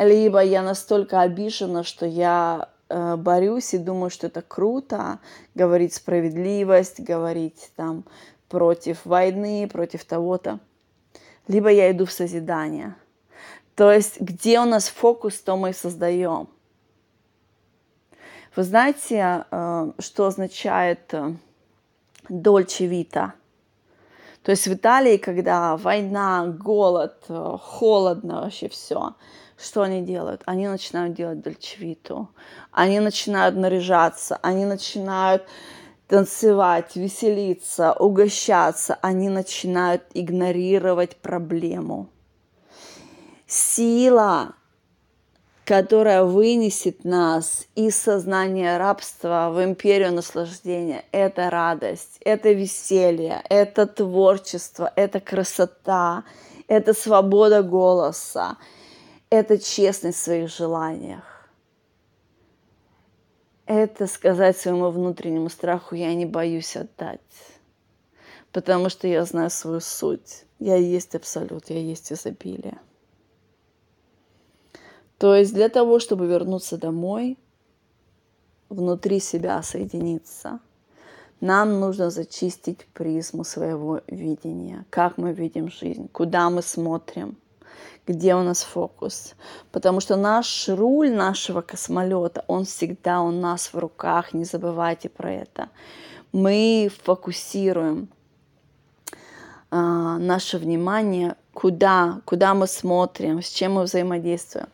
[0.00, 5.20] Либо я настолько обижена, что я э, борюсь и думаю, что это круто,
[5.54, 8.04] говорить справедливость, говорить там
[8.48, 10.58] против войны, против того-то
[11.50, 12.94] либо я иду в созидание.
[13.74, 16.48] То есть, где у нас фокус, то мы и создаем.
[18.54, 21.12] Вы знаете, э, что означает
[22.28, 23.34] дольче вита?
[24.42, 29.14] То есть в Италии, когда война, голод, э, холодно вообще все,
[29.62, 30.42] что они делают?
[30.46, 32.28] Они начинают делать дольчевиту.
[32.72, 35.44] Они начинают наряжаться, они начинают
[36.08, 42.08] танцевать, веселиться, угощаться, они начинают игнорировать проблему.
[43.46, 44.54] Сила
[45.70, 51.04] которая вынесет нас из сознания рабства в империю наслаждения.
[51.12, 56.24] Это радость, это веселье, это творчество, это красота,
[56.66, 58.56] это свобода голоса,
[59.30, 61.24] это честность в своих желаниях.
[63.64, 67.20] Это сказать своему внутреннему страху, я не боюсь отдать,
[68.50, 70.44] потому что я знаю свою суть.
[70.58, 72.78] Я есть абсолют, я есть изобилие.
[75.18, 77.38] То есть для того, чтобы вернуться домой,
[78.68, 80.58] внутри себя соединиться,
[81.40, 87.36] нам нужно зачистить призму своего видения, как мы видим жизнь, куда мы смотрим,
[88.10, 89.34] где у нас фокус.
[89.72, 95.32] Потому что наш руль нашего космолета, он всегда у нас в руках, не забывайте про
[95.32, 95.68] это.
[96.32, 98.08] Мы фокусируем
[99.70, 104.68] а, наше внимание, куда, куда мы смотрим, с чем мы взаимодействуем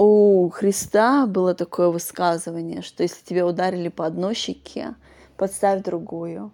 [0.00, 4.94] у Христа было такое высказывание, что если тебя ударили по одной щеке,
[5.36, 6.52] подставь другую.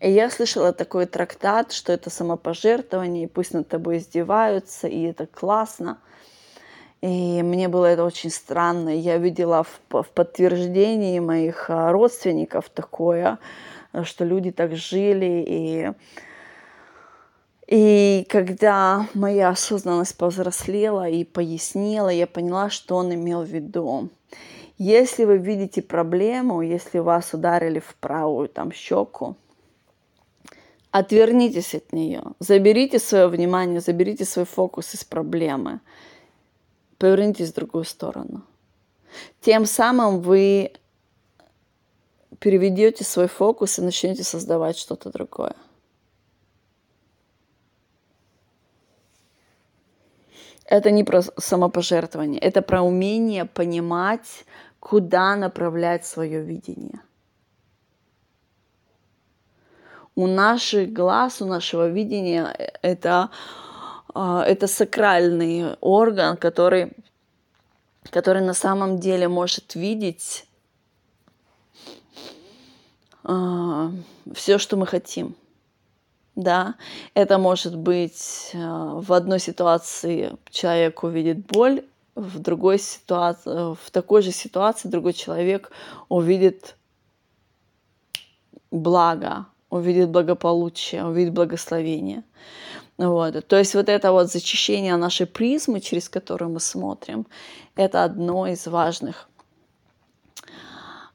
[0.00, 5.26] И я слышала такой трактат, что это самопожертвование, и пусть над тобой издеваются, и это
[5.26, 5.98] классно.
[7.00, 8.88] И мне было это очень странно.
[8.88, 13.38] Я видела в, в подтверждении моих а, родственников такое,
[14.02, 15.92] что люди так жили, и
[17.68, 24.08] и когда моя осознанность повзрослела и пояснила, я поняла, что он имел в виду.
[24.78, 29.36] Если вы видите проблему, если вас ударили в правую там щеку,
[30.90, 35.80] отвернитесь от нее, заберите свое внимание, заберите свой фокус из проблемы,
[36.98, 38.42] повернитесь в другую сторону.
[39.40, 40.72] Тем самым вы
[42.38, 45.54] переведете свой фокус и начнете создавать что-то другое.
[50.68, 54.44] это не про самопожертвование, это про умение понимать,
[54.80, 57.00] куда направлять свое видение.
[60.18, 63.30] У наших глаз, у нашего видения э, это,
[64.14, 66.90] а, это сакральный орган, который,
[68.10, 70.44] который на самом деле может видеть
[73.22, 73.92] а,
[74.34, 75.36] все, что мы хотим.
[76.34, 76.74] Да,
[77.14, 81.84] это может быть э, в одной ситуации человек увидит боль,
[82.16, 85.70] в другой ситуации, в такой же ситуации другой человек
[86.08, 86.74] увидит
[88.72, 92.22] благо, увидит благополучие, увидит благословение.
[92.96, 93.46] Вот.
[93.46, 97.26] То есть вот это вот зачищение нашей призмы, через которую мы смотрим,
[97.76, 99.28] это одно из важных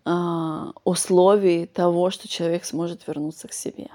[0.06, 3.90] э, условий того, что человек сможет вернуться к себе.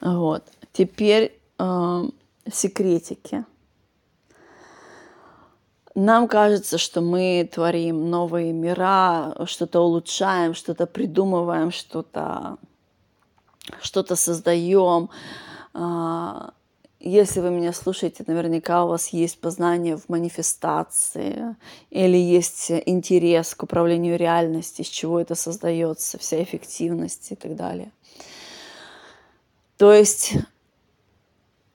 [0.00, 0.44] Вот.
[0.72, 2.02] Теперь э,
[2.50, 3.44] секретики.
[6.00, 12.58] Нам кажется, что мы творим новые мира, что-то улучшаем, что-то придумываем, что-то
[13.82, 15.10] что-то создаем.
[15.74, 16.52] А,
[17.00, 21.56] если вы меня слушаете, наверняка у вас есть познание в манифестации
[21.90, 27.90] или есть интерес к управлению реальностью, из чего это создается, вся эффективность и так далее.
[29.76, 30.34] То есть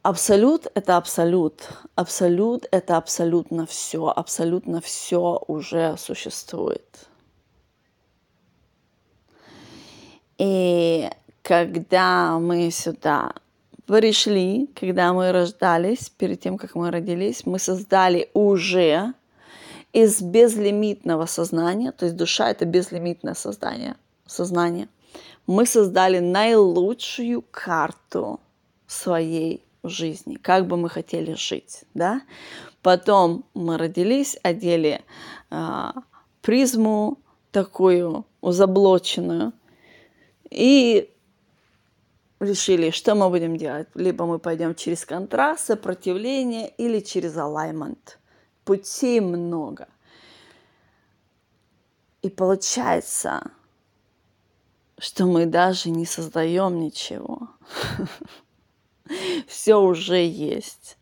[0.04, 1.70] абсолют– это абсолют.
[1.96, 4.14] Абсолют– это абсолютно все.
[4.16, 7.08] Абсолютно все уже существует.
[10.38, 11.10] И
[11.42, 13.34] когда мы сюда
[13.86, 19.14] пришли, когда мы рождались, перед тем, как мы родились, мы создали уже
[19.94, 23.96] из безлимитного сознания, то есть душа– это безлимитное создание,
[24.28, 24.88] сознание–
[25.48, 28.40] мы создали наилучшую карту
[28.88, 32.22] своей жизни, как бы мы хотели жить, да.
[32.82, 35.02] Потом мы родились, одели
[35.50, 35.94] а,
[36.42, 37.20] призму
[37.52, 39.54] такую заблоченную
[40.50, 41.10] и
[42.40, 43.88] решили, что мы будем делать.
[43.94, 48.20] Либо мы пойдем через контраст, сопротивление или через алаймент.
[48.66, 49.88] Путей много.
[52.22, 53.52] И получается,
[54.98, 57.50] что мы даже не создаем ничего.
[59.48, 60.98] Все уже есть.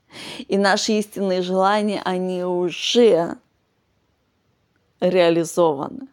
[0.48, 3.38] И наши истинные желания, они уже
[5.00, 6.08] реализованы.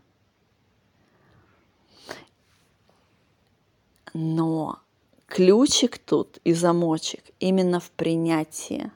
[4.14, 4.78] Но
[5.26, 8.90] ключик тут и замочек именно в принятии.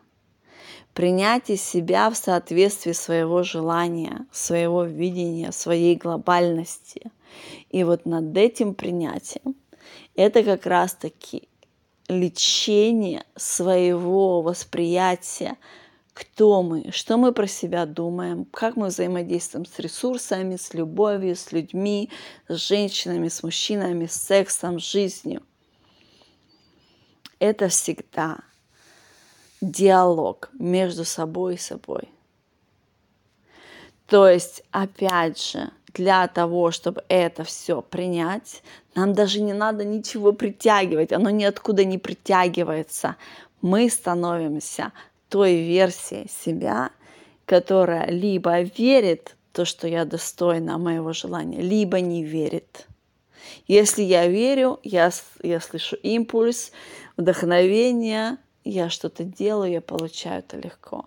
[0.95, 7.11] Принятие себя в соответствии своего желания, своего видения, своей глобальности–
[7.71, 9.55] и вот над этим принятием
[10.15, 11.49] это как раз-таки
[12.13, 15.57] лечение своего восприятия,
[16.15, 21.53] кто мы, что мы про себя думаем, как мы взаимодействуем с ресурсами, с любовью, с
[21.53, 22.11] людьми,
[22.49, 25.43] с женщинами, с мужчинами, с сексом, с жизнью.
[27.39, 28.39] Это всегда
[29.61, 32.09] диалог между собой и собой.
[34.07, 38.63] То есть, опять же, для того, чтобы это все принять,
[38.95, 43.17] нам даже не надо ничего притягивать, оно ниоткуда не притягивается.
[43.61, 44.93] Мы становимся
[45.29, 46.91] той версией себя,
[47.47, 52.87] которая либо верит в то, что я достойна моего желания, либо не верит.
[53.67, 55.11] Если я верю, я,
[55.43, 56.73] я слышу импульс,
[57.17, 61.07] вдохновение, я что-то делаю, я получаю это легко.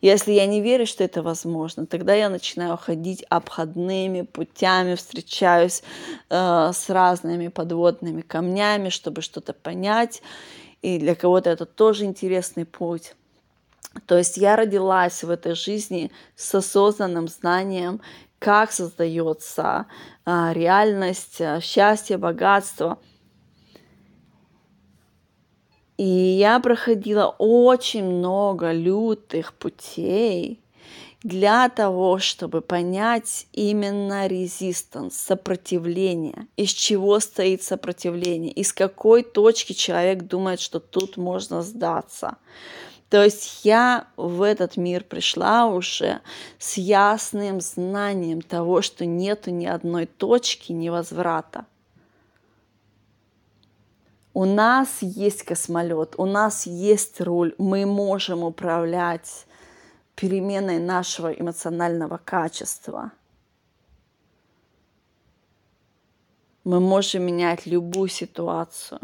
[0.00, 5.82] Если я не верю, что это возможно, тогда я начинаю ходить обходными путями, встречаюсь
[6.30, 10.22] э, с разными подводными камнями, чтобы что-то понять.
[10.82, 13.14] И для кого-то это тоже интересный путь.
[14.06, 18.00] То есть я родилась в этой жизни с осознанным знанием,
[18.38, 19.86] как создается
[20.24, 22.98] э, реальность, э, счастье, богатство–
[25.98, 30.60] и я проходила очень много лютых путей
[31.24, 40.22] для того, чтобы понять именно резистанс, сопротивление, из чего стоит сопротивление, из какой точки человек
[40.22, 42.36] думает, что тут можно сдаться.
[43.10, 46.20] То есть я в этот мир пришла уже
[46.58, 51.66] с ясным знанием того, что нету ни одной точки невозврата.
[54.38, 59.48] У нас есть космолет, у нас есть руль, мы можем управлять
[60.14, 63.10] переменой нашего эмоционального качества.
[66.62, 69.00] Мы можем менять любую ситуацию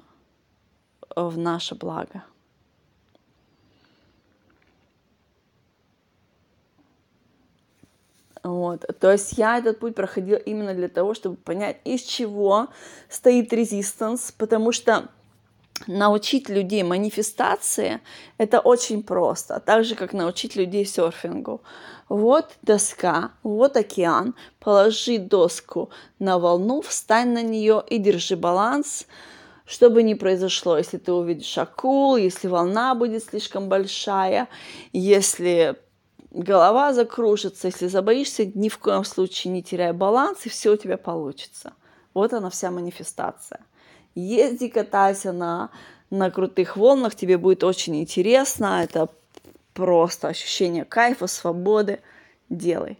[1.16, 2.22] в наше благо.
[8.44, 8.84] Вот.
[9.00, 12.68] То есть я этот путь проходила именно для того, чтобы понять, из чего
[13.08, 15.08] стоит резистанс, потому что
[15.86, 18.00] научить людей манифестации–
[18.38, 21.62] это очень просто, так же, как научить людей серфингу.
[22.08, 29.06] Вот доска, вот океан, положи доску на волну, встань на нее и держи баланс,
[29.64, 34.48] чтобы не произошло, если ты увидишь акул, если волна будет слишком большая,
[34.92, 35.76] если
[36.30, 40.98] голова закружится, если забоишься, ни в коем случае не теряй баланс, и все у тебя
[40.98, 41.72] получится.
[42.12, 43.60] Вот она вся манифестация
[44.14, 45.70] езди, катайся на,
[46.10, 49.08] на крутых волнах, тебе будет очень интересно, это
[49.72, 52.00] просто ощущение кайфа, свободы,
[52.48, 52.98] делай.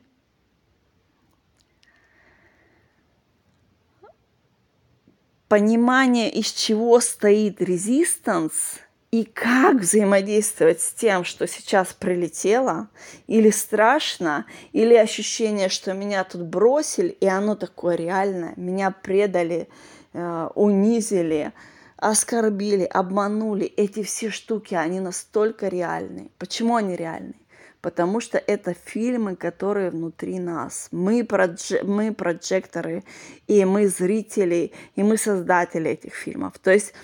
[5.49, 8.81] Понимание, из чего стоит резистанс
[9.15, 12.89] и как взаимодействовать с тем, что сейчас прилетело,
[13.29, 19.69] или страшно, или ощущение, что меня тут бросили, и оно такое реальное, меня предали,
[20.15, 21.53] Э, унизили,
[21.97, 23.67] оскорбили, обманули.
[23.67, 26.31] Эти все штуки, они настолько реальны.
[26.39, 27.35] Почему они реальны?
[27.81, 30.89] Потому что это фильмы, которые внутри нас.
[30.93, 31.83] Мы, продж...
[31.83, 33.03] мы проджекторы,
[33.49, 36.61] и мы зрители, и мы создатели этих фильмов.
[36.61, 36.95] То есть,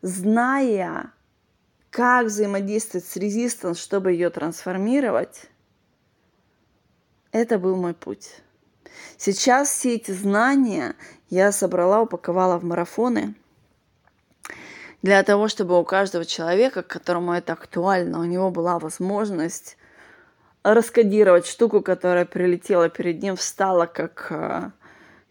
[0.00, 1.12] зная,
[1.90, 5.46] как взаимодействовать с резистанс, чтобы ее трансформировать,
[7.32, 8.30] это был мой путь.
[9.16, 10.94] Сейчас все эти знания
[11.30, 13.34] я собрала, упаковала в марафоны
[15.02, 19.76] для того, чтобы у каждого человека, которому это актуально, у него была возможность
[20.62, 24.70] раскодировать штуку, которая прилетела перед ним, встала как э,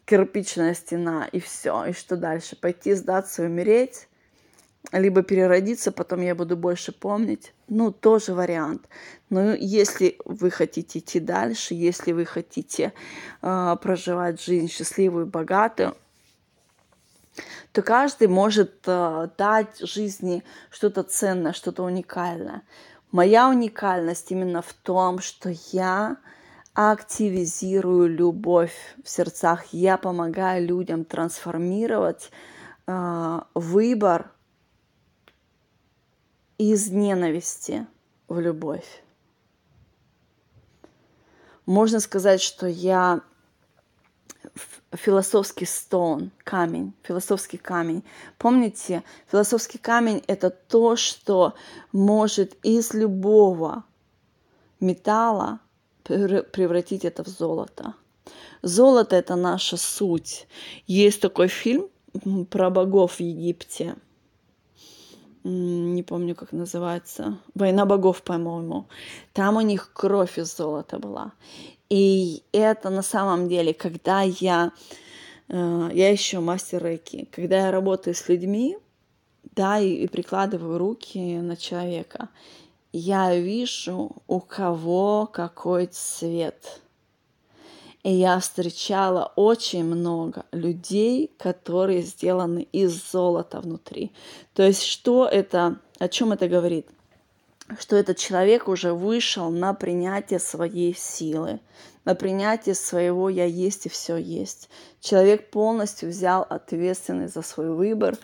[0.05, 1.85] кирпичная стена, и все.
[1.85, 2.55] И что дальше?
[2.55, 4.06] Пойти сдаться и умереть?
[4.91, 7.53] Либо переродиться, потом я буду больше помнить.
[7.67, 8.87] Ну, тоже вариант.
[9.29, 12.93] Но если вы хотите идти дальше, если вы хотите
[13.41, 15.95] э, проживать жизнь счастливую богатую,
[17.73, 22.63] то каждый может э, дать жизни что-то ценное, что-то уникальное.
[23.11, 26.17] Моя уникальность именно в том, что я
[26.73, 32.31] активизирую любовь в сердцах, я помогаю людям трансформировать
[32.85, 34.31] э, выбор
[36.57, 37.87] из ненависти
[38.27, 39.03] в любовь.
[41.65, 43.21] Можно сказать, что я
[44.93, 48.03] философский стон, камень, философский камень.
[48.37, 51.53] Помните, философский камень– это то, что
[51.91, 53.83] может из любого
[54.79, 55.59] металла
[56.03, 57.93] превратить это в золото.
[58.61, 60.47] Золото– это наша суть.
[60.87, 61.89] Есть такой фильм
[62.49, 63.95] про богов в Египте.
[65.49, 67.37] Не помню, как называется.
[67.55, 68.87] Война богов, по-моему.
[69.31, 71.31] Там у них кровь из золота была.
[71.89, 74.73] И это на самом деле, когда я...
[75.47, 77.29] Э, я еще мастер рейки.
[77.31, 78.77] Когда я работаю с людьми,
[79.55, 82.27] да, и, и прикладываю руки на человека,
[82.91, 86.81] я вижу, у кого какой цвет
[88.03, 94.13] и я встречала очень много людей, которые сделаны из золота внутри.
[94.53, 96.87] То есть что это, о чем это говорит?
[97.79, 101.59] Что этот человек уже вышел на принятие своей силы,
[102.05, 104.69] на принятие своего «я есть» и все есть.
[105.01, 108.17] Человек полностью взял ответственность за свой выбор,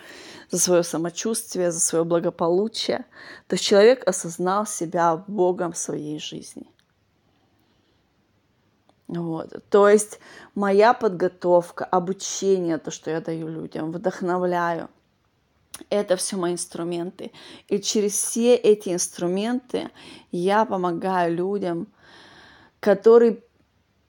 [0.49, 3.05] за свое самочувствие, за свое благополучие.
[3.47, 6.72] То есть человек осознал себя Богом своей жизни.
[9.21, 9.63] Вот.
[9.69, 10.19] То есть
[10.55, 14.89] моя подготовка, обучение, то, что я даю людям, вдохновляю,
[15.89, 17.31] это все мои инструменты.
[17.67, 19.89] И через все эти инструменты
[20.31, 21.87] я помогаю людям,
[22.79, 23.43] которые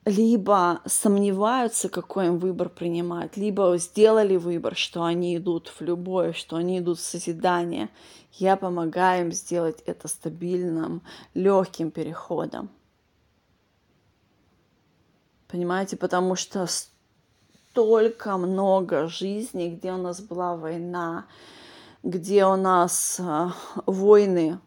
[0.05, 6.57] либо сомневаются, какой им выбор принимать, либо сделали выбор, что они идут в любовь, что
[6.57, 7.89] они идут в созидание.
[8.33, 11.03] Я помогаю им сделать это стабильным,
[11.33, 12.69] легким переходом.
[15.55, 21.27] Понимаете, потому что столько много жизней, где у нас была война,
[22.03, 23.51] где у нас э,
[23.87, 24.59] войны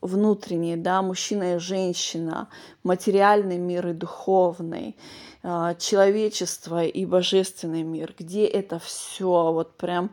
[0.00, 2.48] внутренние, да, мужчина и женщина,
[2.84, 4.96] материальный мир и духовный,
[5.42, 10.10] э, человечество и божественный мир, где это все, вот прям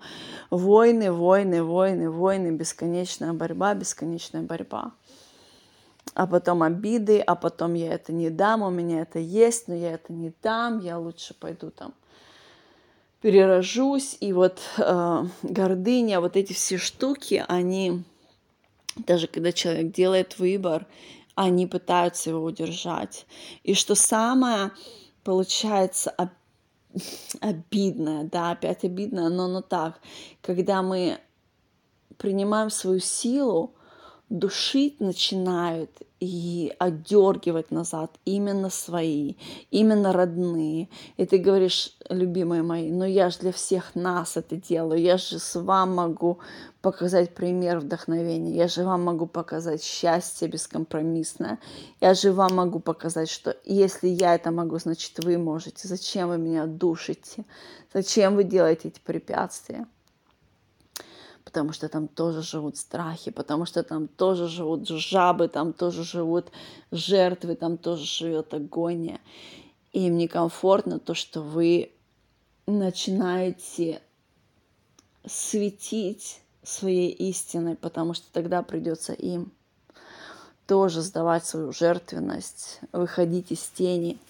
[0.49, 4.91] войны, войны, войны, войны, бесконечная борьба, бесконечная борьба
[6.13, 9.93] а потом обиды, а потом я это не дам, у меня это есть, но я
[9.93, 11.93] это не дам, я лучше пойду там
[13.21, 14.17] перерожусь.
[14.19, 18.03] И вот э, гордыня, вот эти все штуки, они,
[18.95, 20.85] даже когда человек делает выбор,
[21.35, 23.25] они пытаются его удержать.
[23.63, 24.71] И что самое,
[25.23, 26.13] получается,
[27.41, 29.99] обидное, да, опять обидное, но, но так,
[30.41, 31.19] когда мы
[32.17, 33.73] принимаем свою силу,
[34.29, 39.35] душить начинают и отдергивать назад именно свои,
[39.71, 40.89] именно родные.
[41.15, 45.39] И ты говоришь, любимые мои, но я же для всех нас это делаю, я же
[45.39, 46.39] с вам могу
[46.81, 51.59] показать пример вдохновения, я же вам могу показать счастье бескомпромиссное,
[52.01, 55.87] я же вам могу показать, что если я это могу, значит вы можете.
[55.87, 57.45] Зачем вы меня душите?
[57.93, 59.87] Зачем вы делаете эти препятствия?
[61.47, 66.51] Потому что там тоже живут страхи, потому что там тоже живут жабы, там тоже живут
[66.91, 69.21] жертвы, там тоже живет агония.
[69.93, 71.93] И им некомфортно то, что вы
[72.65, 74.01] начинаете
[75.25, 79.53] светить своей истиной, потому что тогда придется им
[80.65, 84.17] тоже сдавать свою жертвенность, выходить из тени–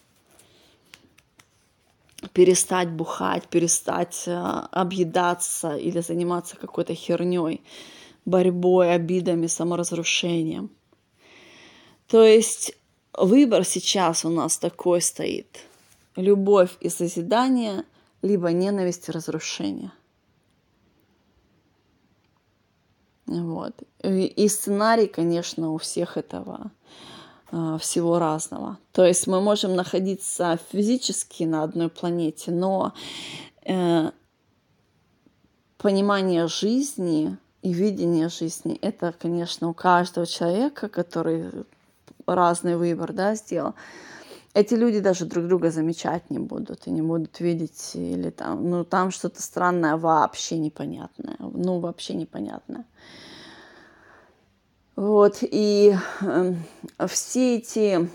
[2.38, 4.31] перестать бухать, перестать э,
[4.71, 7.63] объедаться или заниматься какой-то херней,
[8.25, 10.69] борьбой, обидами, саморазрушением.
[12.07, 12.77] То есть
[13.13, 15.47] выбор сейчас у нас такой стоит.
[16.15, 17.85] Любовь и созидание,
[18.21, 19.91] либо ненависть и разрушение.
[23.25, 23.73] Вот.
[24.03, 26.69] И сценарий, конечно, у всех этого
[27.79, 28.77] всего разного.
[28.91, 32.93] То есть мы можем находиться физически на одной планете, но
[33.65, 34.11] э,
[35.77, 41.51] понимание жизни и видение жизни это, конечно, у каждого человека, который
[42.25, 43.73] разный выбор да, сделал.
[44.53, 48.83] Эти люди даже друг друга замечать не будут и не будут видеть или там, ну
[48.83, 52.85] там что-то странное вообще непонятное, ну вообще непонятное.
[54.97, 56.53] Вот, и э,
[57.05, 58.09] все эти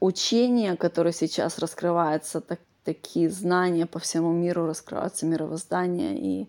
[0.00, 6.48] учения, которые сейчас раскрываются, так, такие знания по всему миру раскрываются, мировоздание и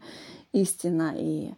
[0.51, 1.53] истина, и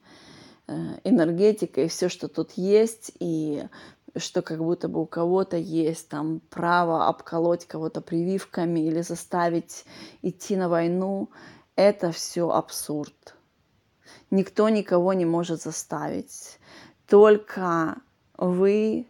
[0.68, 3.68] э, энергетика, и все, что тут есть, и
[4.16, 9.86] что как будто бы у кого-то есть там право обколоть кого-то прививками или заставить
[10.22, 11.30] идти на войну,
[11.76, 13.34] это все абсурд.
[14.30, 16.60] Никто никого не может заставить
[17.08, 17.98] только
[18.38, 19.08] вы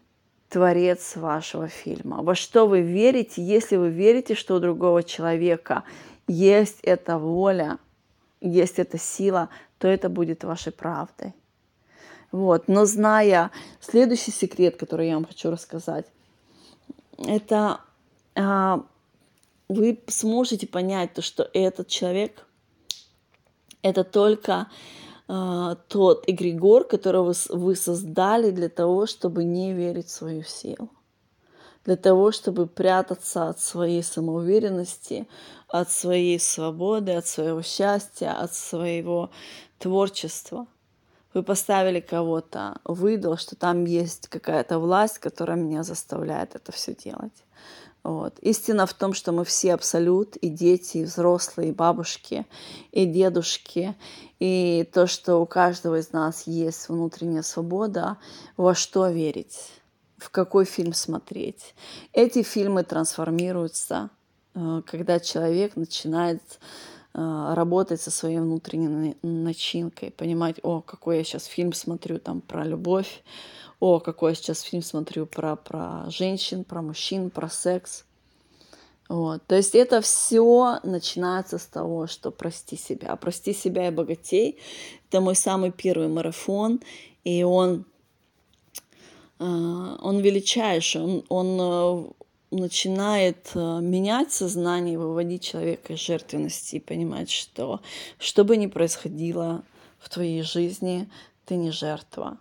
[0.50, 2.22] творец вашего фильма.
[2.22, 5.84] Во что вы верите, если вы верите, что у другого человека
[6.28, 7.78] есть эта воля,
[8.42, 11.34] есть эта сила, то это будет вашей правдой.
[12.32, 12.68] Вот.
[12.68, 16.06] Но зная следующий секрет, который я вам хочу рассказать,
[17.18, 17.80] это
[18.36, 18.84] а,
[19.68, 22.46] вы сможете понять то, что этот человек
[23.82, 24.68] Это только
[25.28, 30.90] э, тот эгрегор, который вы, создали для того, чтобы не верить в свою силу.
[31.86, 35.28] Для того, чтобы прятаться от своей самоуверенности,
[35.68, 39.30] от своей свободы, от своего счастья, от своего
[39.78, 40.66] творчества.
[41.34, 46.96] Вы поставили кого-то в идол, что там есть какая-то власть, которая меня заставляет это все
[46.96, 47.45] делать.
[48.06, 48.38] Вот.
[48.38, 52.46] Истина в том, что мы все абсолют, и дети, и взрослые, и бабушки,
[52.92, 53.96] и дедушки,
[54.40, 58.18] и то, что у каждого из нас есть внутренняя свобода,
[58.58, 59.58] во что верить,
[60.18, 61.74] в какой фильм смотреть.
[62.14, 64.12] Эти фильмы трансформируются,
[64.54, 66.44] э, когда человек начинает
[67.16, 72.66] э, работать со своей внутренней начинкой, понимать, о, какой я сейчас фильм смотрю там про
[72.66, 73.24] любовь,
[73.80, 78.06] о, какой я сейчас фильм смотрю про, про женщин, про мужчин, про секс.
[79.08, 79.46] Вот.
[79.46, 83.16] То есть это все начинается с того, что прости себя.
[83.16, 84.58] Прости себя и богатей.
[85.10, 86.82] Это мой самый первый марафон,
[87.24, 87.86] и он,
[89.40, 92.06] э, он величайший, он, он э,
[92.56, 97.82] начинает э, менять сознание, выводить человека из жертвенности и понимать, что
[98.18, 99.64] что бы ни происходило
[100.00, 101.08] в твоей жизни,
[101.46, 102.40] ты не жертва.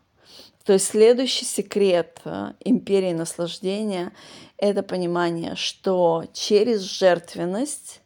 [0.65, 4.13] То есть следующий секрет э, империи наслаждения–
[4.57, 8.01] это понимание, что через жертвенность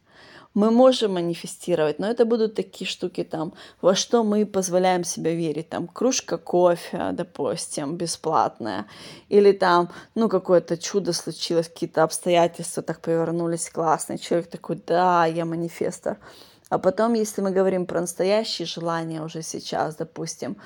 [0.55, 5.69] мы можем манифестировать, но это будут такие штуки там, во что мы позволяем себе верить,
[5.69, 8.87] там кружка кофе, допустим, бесплатная,
[9.29, 15.45] или там, ну, какое-то чудо случилось, какие-то обстоятельства так повернулись классные, человек такой, да, я
[15.45, 16.19] манифестор.
[16.71, 20.57] А потом, если мы говорим про настоящие желания уже сейчас, допустим,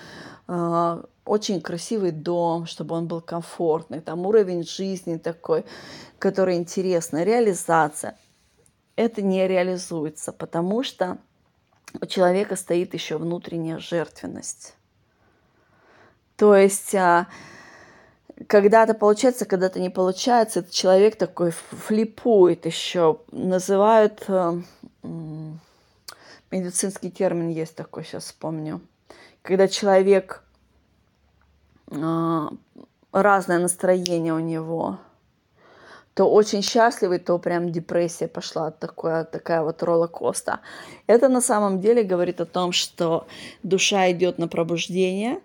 [0.49, 5.64] э, очень красивый дом, чтобы он был комфортный, там уровень жизни такой,
[6.18, 8.16] который интересный, реализация.
[8.97, 11.18] Это не реализуется, потому что
[12.01, 14.75] у человека стоит еще внутренняя жертвенность.
[16.37, 17.29] То есть а,
[18.47, 24.61] когда-то получается, когда-то не получается, этот человек такой флипует еще, называют, э,
[26.51, 28.81] медицинский термин есть такой, сейчас вспомню,
[29.43, 30.51] когда человек а,
[33.12, 34.99] разное настроение у него,
[36.14, 40.61] то очень счастливый, то прям депрессия пошла, такая, такая вот роллер-коста.
[41.07, 43.26] Это на самом деле говорит о том, что
[43.62, 45.40] душа идет на пробуждение,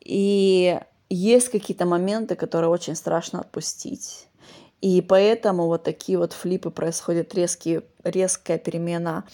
[0.00, 0.78] и
[1.08, 4.28] есть какие-то моменты, которые очень страшно отпустить.
[4.80, 9.24] И поэтому вот такие вот флипы происходят, резкие, резкая перемена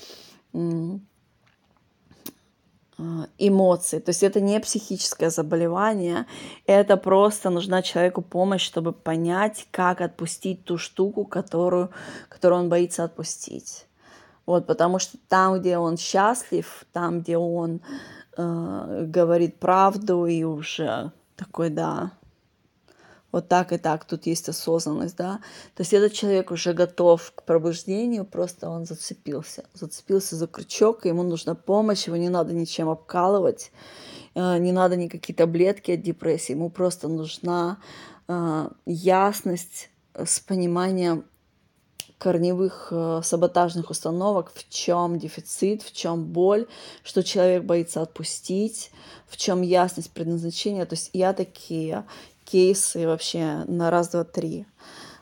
[2.98, 3.98] а, эмоции.
[3.98, 6.26] То есть это не психическое заболевание,
[6.66, 11.90] это просто нужна человеку помощь, чтобы понять, как отпустить ту штуку, которую,
[12.28, 13.86] которую он боится отпустить.
[14.44, 17.80] Вот, потому что там, где он счастлив, там, где он
[18.36, 22.12] э, говорит правду и уже такой, да,
[23.32, 25.40] вот так и так, тут есть осознанность, да.
[25.74, 31.22] То есть этот человек уже готов к пробуждению, просто он зацепился, зацепился за крючок, ему
[31.22, 33.72] нужна помощь, его не надо ничем обкалывать,
[34.34, 37.78] э, не надо никакие таблетки от депрессии, ему просто нужна
[38.28, 41.24] э, ясность с пониманием
[42.22, 46.68] корневых э, саботажных установок, в чем дефицит, в чем боль,
[47.02, 48.92] что человек боится отпустить,
[49.26, 50.86] в чем ясность предназначения.
[50.86, 52.04] То есть я такие
[52.44, 54.66] кейсы вообще на раз, два, три.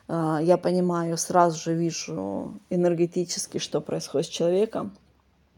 [0.07, 4.95] А, я понимаю, сразу же вижу энергетически, что происходит с человеком.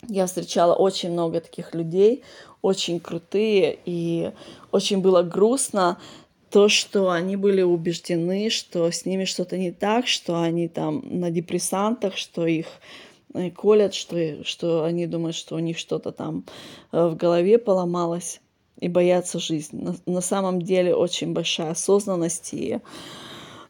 [0.08, 2.24] Я встречала очень много таких людей,
[2.62, 4.32] очень крутые, и
[4.72, 5.98] очень было грустно
[6.50, 11.32] то, что они были убеждены, что с ними что-то не так, что они там на
[11.32, 12.68] депрессантах, что их
[13.34, 16.46] э, колят, что, что они думают, что у них что-то там
[16.92, 18.40] э, в голове поломалось
[18.80, 19.82] и боятся жизни.
[19.82, 22.80] На, на самом деле очень большая осознанность и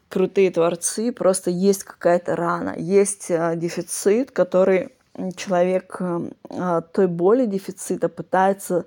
[0.08, 4.90] крутые творцы, просто есть какая-то рана, есть э, дефицит, который
[5.36, 8.84] человек э, той боли дефицита пытается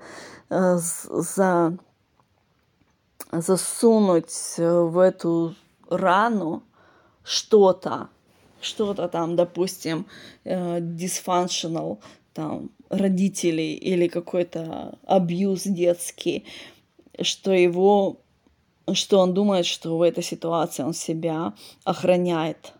[0.49, 1.77] э, за,
[3.31, 5.55] засунуть в эту
[5.89, 6.63] рану
[7.23, 8.07] что-то,
[8.61, 10.05] что-то там, допустим,
[10.45, 11.99] dysfunctional,
[12.33, 16.45] там, родителей или какой-то абьюз детский,
[17.21, 18.17] что его,
[18.93, 22.73] что он думает, что в этой ситуации он себя охраняет,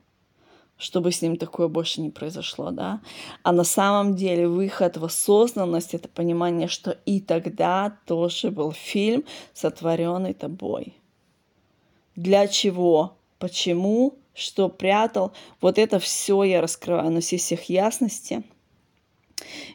[0.78, 3.02] чтобы с ним такое больше не произошло, да.
[3.44, 9.26] А на самом деле выход в осознанность это понимание, что и тогда тоже был фильм,
[9.54, 10.94] сотворенный тобой.
[12.16, 13.18] Для чего?
[13.40, 14.16] Почему?
[14.34, 15.34] Что прятал?
[15.62, 18.44] Вот это все я раскрываю на сессиях ясности–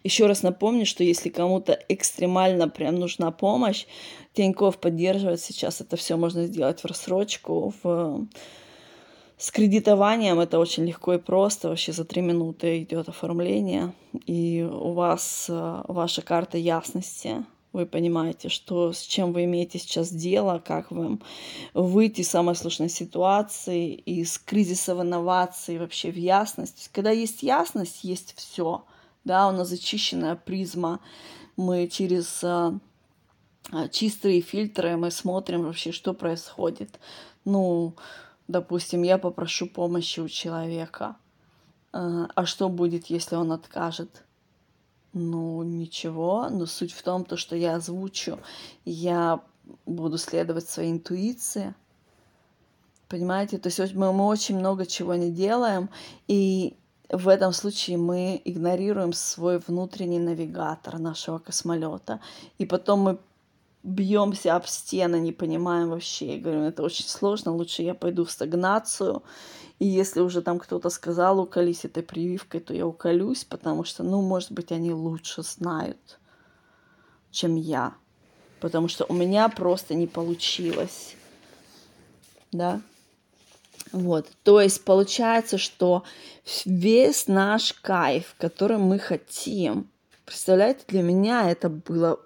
[0.03, 3.87] Еще раз напомню, что если кому-то экстремально прям нужна помощь,
[4.33, 8.27] Тиньков поддерживает сейчас это все можно сделать в рассрочку, в
[9.43, 11.69] с кредитованием это очень легко и просто.
[11.69, 13.93] Вообще за три минуты идет оформление,
[14.25, 17.45] и у вас э, ваша карта ясности.
[17.73, 21.23] Вы понимаете, что, с чем вы имеете сейчас дело, как вам
[21.75, 26.91] выйти из самой сложной ситуации, из кризиса в инновации, вообще в ясность.
[26.93, 28.85] Когда есть ясность, есть все.
[29.25, 31.01] Да, у нас зачищенная призма.
[31.57, 32.73] Мы через э,
[33.91, 36.99] чистые фильтры мы смотрим вообще, что происходит.
[37.45, 37.95] Ну,
[38.49, 41.17] допустим, я попрошу помощи у человека,
[41.93, 44.25] э, а что будет, если он откажет?
[45.13, 48.41] Ну, ничего, но суть в том, то, что я озвучу,
[48.85, 49.41] я
[49.85, 51.75] буду следовать своей интуиции,
[53.09, 53.59] понимаете?
[53.59, 55.91] То есть мы, мы очень много чего не делаем,
[56.29, 56.77] и
[57.13, 62.21] в этом случае мы игнорируем свой внутренний навигатор нашего космолета,
[62.59, 63.19] и потом мы
[63.83, 66.37] бьемся об стены, не понимаем вообще.
[66.37, 69.23] Я говорю, это очень сложно, лучше я пойду в стагнацию.
[69.79, 74.23] И если уже там кто-то сказал, уколись этой прививкой, то я уколюсь, потому что, ну,
[74.23, 76.19] может быть, они лучше знают,
[77.31, 77.95] чем я.
[78.61, 81.17] Потому что у меня просто не получилось.
[82.53, 82.81] Да?
[83.93, 84.27] Вот.
[84.43, 86.05] То есть получается, что
[86.65, 89.89] весь наш кайф, который мы хотим,
[90.25, 92.21] представляете, для меня это было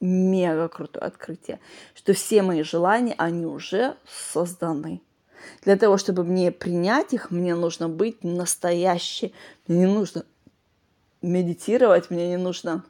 [0.00, 1.60] мега крутое открытие,
[1.94, 3.96] что все мои желания, они уже
[4.32, 5.00] созданы.
[5.62, 9.34] Для того, чтобы мне принять их, мне нужно быть настоящей.
[9.66, 10.24] Мне не нужно
[11.20, 12.84] медитировать, мне не нужно...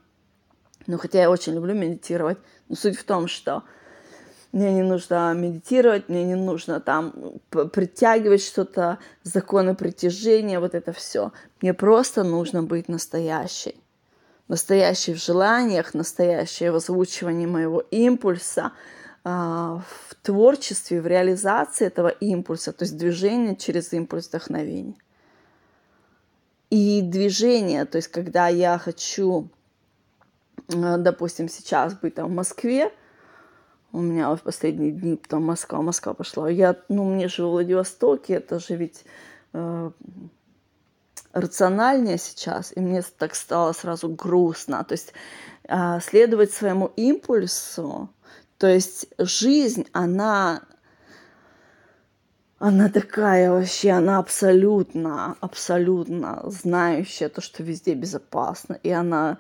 [0.87, 3.63] Ну, хотя я очень люблю медитировать, но суть в том, что
[4.53, 7.13] мне не нужно медитировать, мне не нужно там
[7.51, 11.33] притягивать что-то, законы притяжения, вот это все.
[11.61, 13.83] Мне просто нужно быть настоящей
[14.53, 18.73] настоящий в желаниях, настоящее в озвучивании моего импульса,
[19.25, 24.97] а, в творчестве, в реализации этого импульса, то есть движение через импульс вдохновения.
[26.69, 29.49] И движение, то есть когда я хочу,
[30.69, 32.93] допустим, сейчас быть там в Москве,
[33.93, 36.49] у меня в последние дни там Москва, Москва пошла.
[36.49, 39.05] Я, ну, мне же в Владивостоке, это же ведь
[39.53, 39.91] э,
[41.33, 44.85] рациональнее сейчас, и мне так стало сразу грустно.
[44.85, 45.13] То есть
[45.69, 48.09] а, следовать своему импульсу,
[48.59, 50.63] то есть жизнь, она,
[52.59, 59.39] она такая вообще, она абсолютно, абсолютно знающая то, что везде безопасно, и она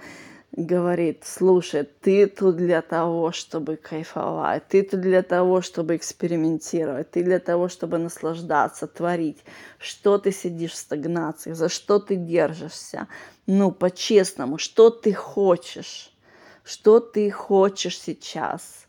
[0.53, 7.23] говорит, слушай, ты тут для того, чтобы кайфовать, ты тут для того, чтобы экспериментировать, ты
[7.23, 9.39] для того, чтобы наслаждаться, творить.
[9.79, 13.09] Что ты сидишь в стагнации, за что ты держишься?
[13.47, 16.13] Ну, по-честному, что ты хочешь?
[16.65, 18.87] Что ты хочешь сейчас?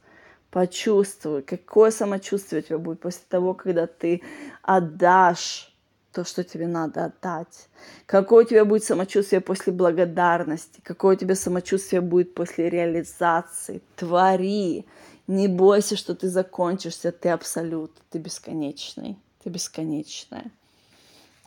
[0.51, 4.21] Почувствуй, какое самочувствие у тебя будет после того, когда ты
[4.61, 5.72] отдашь
[6.13, 7.67] то, что тебе надо отдать.
[8.05, 13.81] Какое у тебя будет самочувствие после благодарности, какое у тебя самочувствие будет после реализации.
[13.95, 14.85] Твори.
[15.25, 20.51] Не бойся, что ты закончишься, ты абсолют, ты бесконечный, ты бесконечная.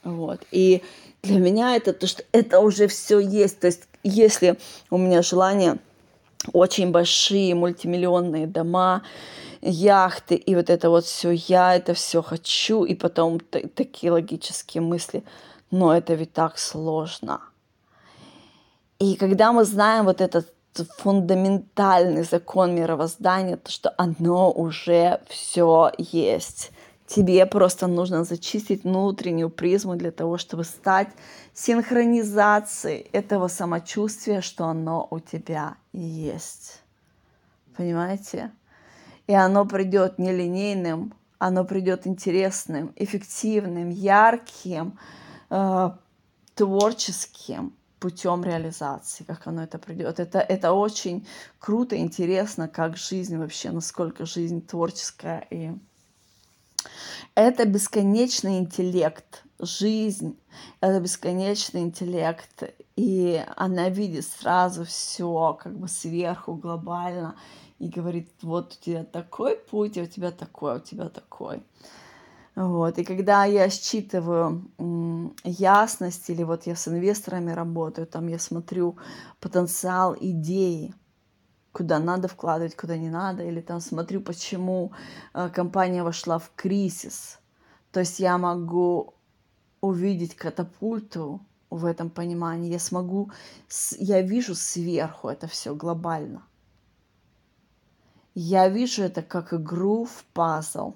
[0.03, 0.41] Вот.
[0.51, 0.83] И
[1.23, 3.61] для меня это то, что это уже все есть.
[3.61, 4.57] То есть, если
[4.89, 5.79] у меня желание
[6.53, 9.03] очень большие мультимиллионные дома,
[9.67, 15.25] яхты, и вот это вот все, я это все хочу, и потом такие логические мысли,
[15.71, 17.41] но это ведь так сложно.
[18.99, 20.53] И когда мы знаем вот этот
[20.99, 26.71] фундаментальный закон мировоздания, то что оно уже все есть.
[27.07, 31.09] Тебе просто нужно зачистить внутреннюю призму для того, чтобы стать
[31.55, 36.83] синхронизацией этого самочувствия, что оно у тебя есть.
[37.77, 38.51] Понимаете?
[39.27, 44.99] И оно придет нелинейным, оно придет интересным, эффективным, ярким,
[45.51, 45.91] э,
[46.55, 50.21] творческим путем реализации, как оно это придет.
[50.21, 51.27] Это, это очень
[51.59, 55.47] круто, интересно, как жизнь вообще, насколько жизнь творческая.
[55.51, 55.73] И
[57.35, 59.43] это бесконечный интеллект.
[59.59, 60.39] Жизнь—
[60.81, 62.63] это бесконечный интеллект.
[62.97, 67.37] И она видит сразу все как бы сверху, глобально
[67.79, 71.63] и говорит, вот у тебя такой путь, а у тебя такой, а у тебя такой.
[72.55, 72.99] Вот.
[72.99, 74.65] И когда я считываю
[75.45, 78.97] ясность, или вот я с инвесторами работаю, там я смотрю
[79.41, 80.95] потенциал идеи,
[81.73, 84.93] куда надо вкладывать, куда не надо, или там смотрю, почему
[85.35, 87.39] э, компания вошла в кризис.
[87.93, 89.13] То есть я могу
[89.83, 92.73] увидеть катапульту в этом понимании.
[92.73, 93.31] Я смогу,
[93.99, 96.43] я вижу сверху это все глобально.
[98.39, 100.93] Я вижу это как игру в пазл.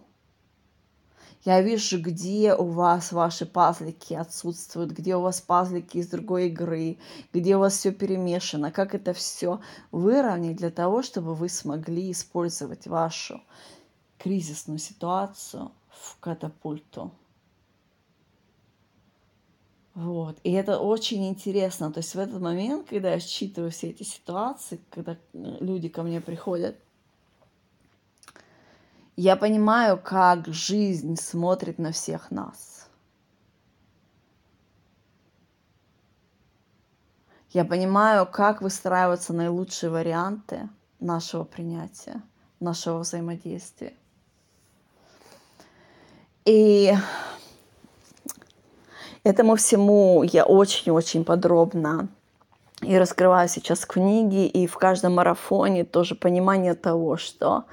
[1.46, 6.98] Я вижу, где у вас ваши пазлики отсутствуют, где у вас пазлики из другой игры,
[7.32, 9.58] где у вас все перемешано, как это все
[9.90, 13.40] выровнять для того, чтобы вы смогли использовать вашу
[14.18, 17.10] кризисную ситуацию в катапульту.
[19.94, 20.36] Вот.
[20.44, 21.90] И это очень интересно.
[21.90, 26.02] То есть в этот момент, когда я считываю все эти ситуации, когда э, люди ко
[26.02, 26.76] мне приходят,
[29.20, 32.88] я понимаю, как жизнь смотрит на всех нас.
[37.50, 40.68] Я понимаю, как выстраиваются наилучшие варианты
[41.00, 42.22] нашего принятия,
[42.60, 43.92] нашего взаимодействия.
[46.46, 46.94] И
[49.22, 52.08] Этому всему я очень-очень подробно
[52.80, 57.64] и раскрываю сейчас книги, и в каждом марафоне тоже понимание того, что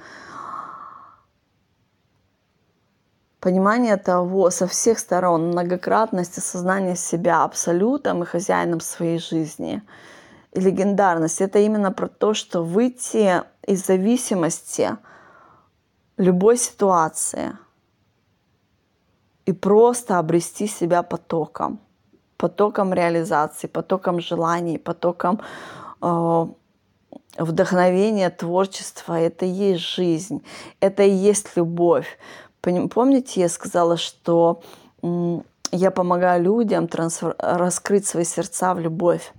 [3.40, 9.82] понимание того со всех сторон, многократность осознания себя абсолютом и хозяином своей жизни.
[10.52, 14.96] И легендарность— это именно про то, что выйти из зависимости
[16.16, 17.56] любой ситуации—
[19.48, 21.80] и просто обрести себя потоком,
[22.36, 25.40] потоком реализации, потоком желаний, потоком
[26.02, 26.46] э,
[27.38, 29.18] вдохновения, творчества.
[29.18, 30.42] Это и есть жизнь,
[30.80, 32.18] это и есть любовь.
[32.60, 34.60] Помните, я сказала, что
[35.72, 37.34] я помогаю людям трансфер...
[37.38, 39.32] раскрыть свои сердца в любовь.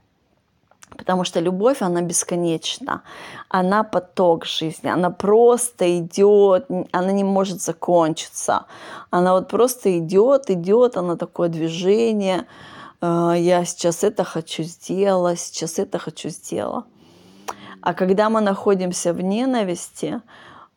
[0.97, 3.03] Потому что любовь, она бесконечна.
[3.47, 4.89] Она поток жизни.
[4.89, 8.65] Она просто идет, она не может закончиться.
[9.11, 12.45] Она вот просто идет, идет, она такое движение.
[13.01, 16.85] «Э, я сейчас это хочу сделать, сейчас это хочу сделать.
[17.81, 20.21] А когда мы находимся в ненависти,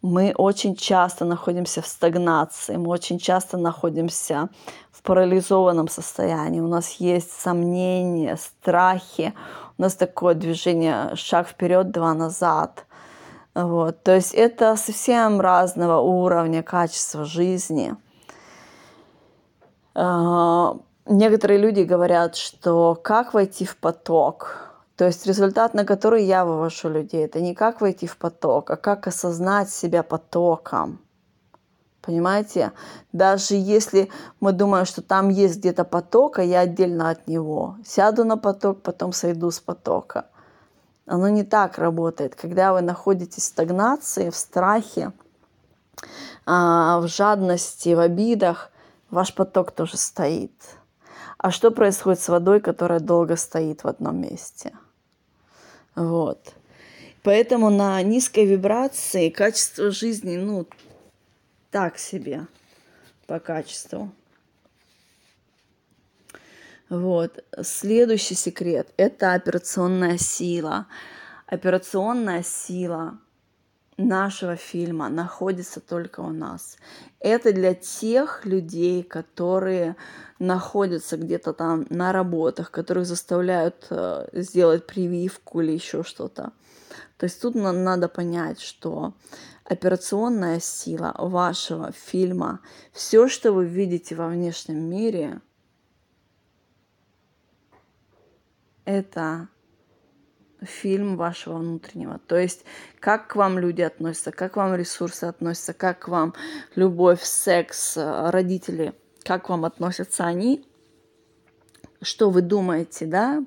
[0.02, 4.48] мы очень часто находимся в стагнации, мы очень часто находимся
[4.90, 6.60] в парализованном состоянии.
[6.60, 9.32] У нас есть сомнения, страхи,
[9.78, 12.84] у нас такое движение шаг вперед, два назад.
[13.54, 14.02] Вот.
[14.02, 17.94] То есть это совсем разного уровня качества жизни.
[19.94, 20.76] А,
[21.06, 26.88] некоторые люди говорят, что как войти в поток, то есть результат, на который я вывожу
[26.88, 31.00] людей, это не как войти в поток, а как осознать себя потоком.
[32.02, 32.72] Понимаете?
[33.12, 37.76] Даже если мы думаем, что там есть где-то поток, а я отдельно от него.
[37.84, 40.26] Сяду на поток, потом сойду с потока.
[41.06, 42.34] Оно не так работает.
[42.34, 45.12] Когда вы находитесь в стагнации, в страхе,
[46.44, 48.72] а, в жадности, в обидах,
[49.10, 50.52] ваш поток тоже стоит.
[51.38, 54.72] А что происходит с водой, которая долго стоит в одном месте?
[55.94, 56.54] Вот.
[57.22, 60.66] Поэтому на низкой вибрации качество жизни, ну,
[61.70, 62.46] так себе
[63.26, 64.12] по качеству.
[66.88, 67.44] Вот.
[67.62, 70.86] Следующий секрет– это операционная сила.
[71.46, 73.18] Операционная сила
[74.08, 76.76] нашего фильма находится только у нас.
[77.20, 79.96] Это для тех людей, которые
[80.38, 86.52] находятся где-то там на работах, которых заставляют э, сделать прививку или еще что-то.
[87.16, 89.14] То есть тут надо понять, что
[89.64, 92.60] операционная сила вашего фильма,
[92.92, 95.40] все, что вы видите во внешнем мире,
[98.84, 99.48] это
[100.64, 102.18] фильм вашего внутреннего.
[102.26, 102.64] То есть,
[103.00, 106.34] как к вам люди относятся, как к вам ресурсы относятся, как к вам
[106.74, 108.94] любовь, секс, родители,
[109.24, 110.66] как к вам относятся они,
[112.00, 113.44] что вы думаете, да,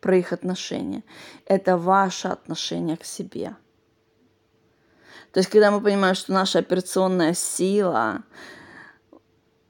[0.00, 1.02] про их отношения.
[1.44, 3.56] Это ваше отношение к себе.
[5.32, 8.22] То есть, когда мы понимаем, что наша операционная сила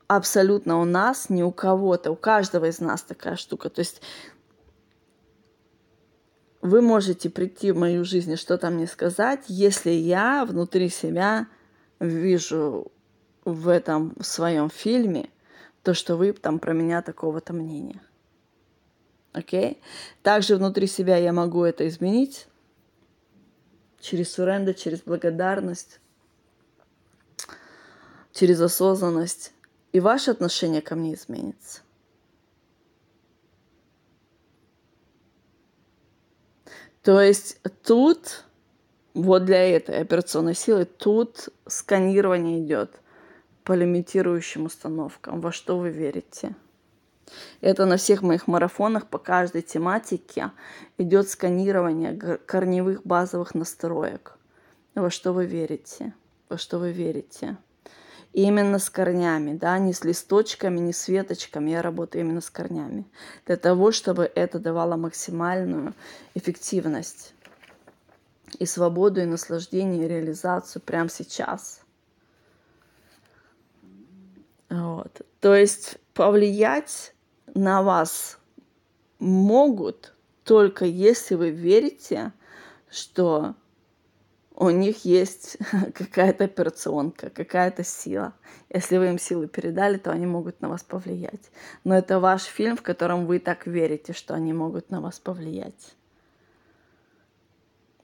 [0.06, 3.68] абсолютно у нас, не у кого-то, у каждого из нас такая штука.
[3.70, 4.00] То есть
[6.68, 11.48] вы можете прийти в мою жизнь и что-то мне сказать, если я внутри себя
[11.98, 12.92] вижу
[13.44, 15.30] в этом своем фильме
[15.82, 18.02] то, что вы там про меня такого-то мнения.
[19.32, 19.72] Окей?
[19.72, 19.76] Okay?
[20.22, 22.46] Также внутри себя я могу это изменить
[24.00, 26.00] через суренда, через благодарность,
[28.32, 29.52] через осознанность.
[29.92, 31.80] И ваше отношение ко мне изменится.
[37.02, 38.44] То есть тут,
[39.14, 43.00] вот для этой операционной силы, тут сканирование идет
[43.64, 46.54] по лимитирующим установкам, во что вы верите.
[47.60, 50.50] Это на всех моих марафонах по каждой тематике
[50.96, 52.16] идет сканирование
[52.46, 54.38] корневых базовых настроек.
[54.94, 56.14] Во что вы верите?
[56.48, 57.58] Во что вы верите?
[58.32, 63.06] Именно с корнями, да, не с листочками, не с веточками, я работаю именно с корнями,
[63.46, 65.94] для того, чтобы это давало максимальную
[66.34, 67.34] эффективность
[68.58, 71.80] и свободу, и наслаждение, и реализацию прямо сейчас.
[74.68, 75.22] Вот.
[75.40, 77.14] То есть повлиять
[77.54, 78.38] на вас
[79.18, 80.14] могут
[80.44, 82.32] только если вы верите,
[82.90, 83.54] что
[84.60, 85.56] у них есть
[85.94, 88.34] какая-то операционка, какая-то сила.
[88.68, 91.50] Если вы им силы передали, то они могут на вас повлиять.
[91.84, 95.94] Но это ваш фильм, в котором вы так верите, что они могут на вас повлиять.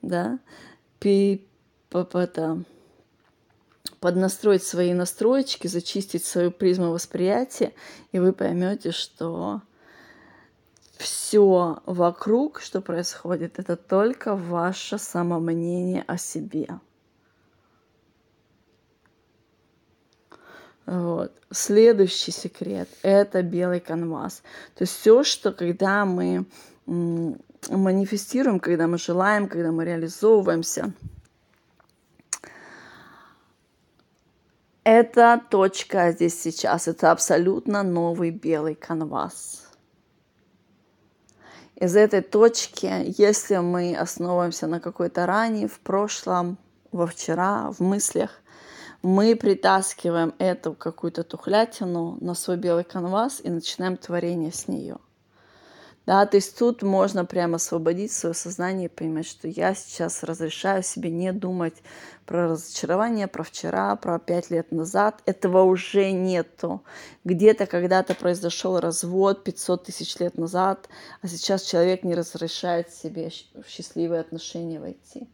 [0.01, 0.39] Да?
[1.01, 1.49] Пи
[1.91, 2.65] это,
[4.01, 7.73] поднастроить свои настроечки, зачистить свою призму восприятия,
[8.11, 9.63] и вы поймете, что
[10.97, 16.69] все вокруг, что происходит, это только ваше самомнение о себе.
[20.87, 21.33] Вот.
[21.51, 24.43] Следующий секрет– это белый канвас.
[24.75, 26.47] То есть все, что когда мы
[26.87, 30.93] манифестируем, когда мы желаем, когда мы реализовываемся,
[34.85, 36.87] это точка здесь сейчас.
[36.87, 39.64] Это абсолютно новый белый канвас
[41.77, 46.59] из этой точки, если мы основываемся на какой-то ране, в прошлом,
[46.93, 48.31] во вчера, в мыслях,
[49.03, 54.97] мы притаскиваем эту какую-то тухлятину на свой белый канвас и начинаем творение с нее.
[56.07, 60.83] Да, то есть тут можно прямо освободить свое сознание и понимать, что я сейчас разрешаю
[60.83, 61.83] себе не думать
[62.27, 65.23] про разочарование, про вчера, про пять лет назад.
[65.25, 66.83] Этого уже нету.
[67.25, 70.91] Где-то когда-то произошел развод 500 тысяч лет назад,
[71.23, 75.27] а сейчас человек не разрешает себе в счастливые отношения войти.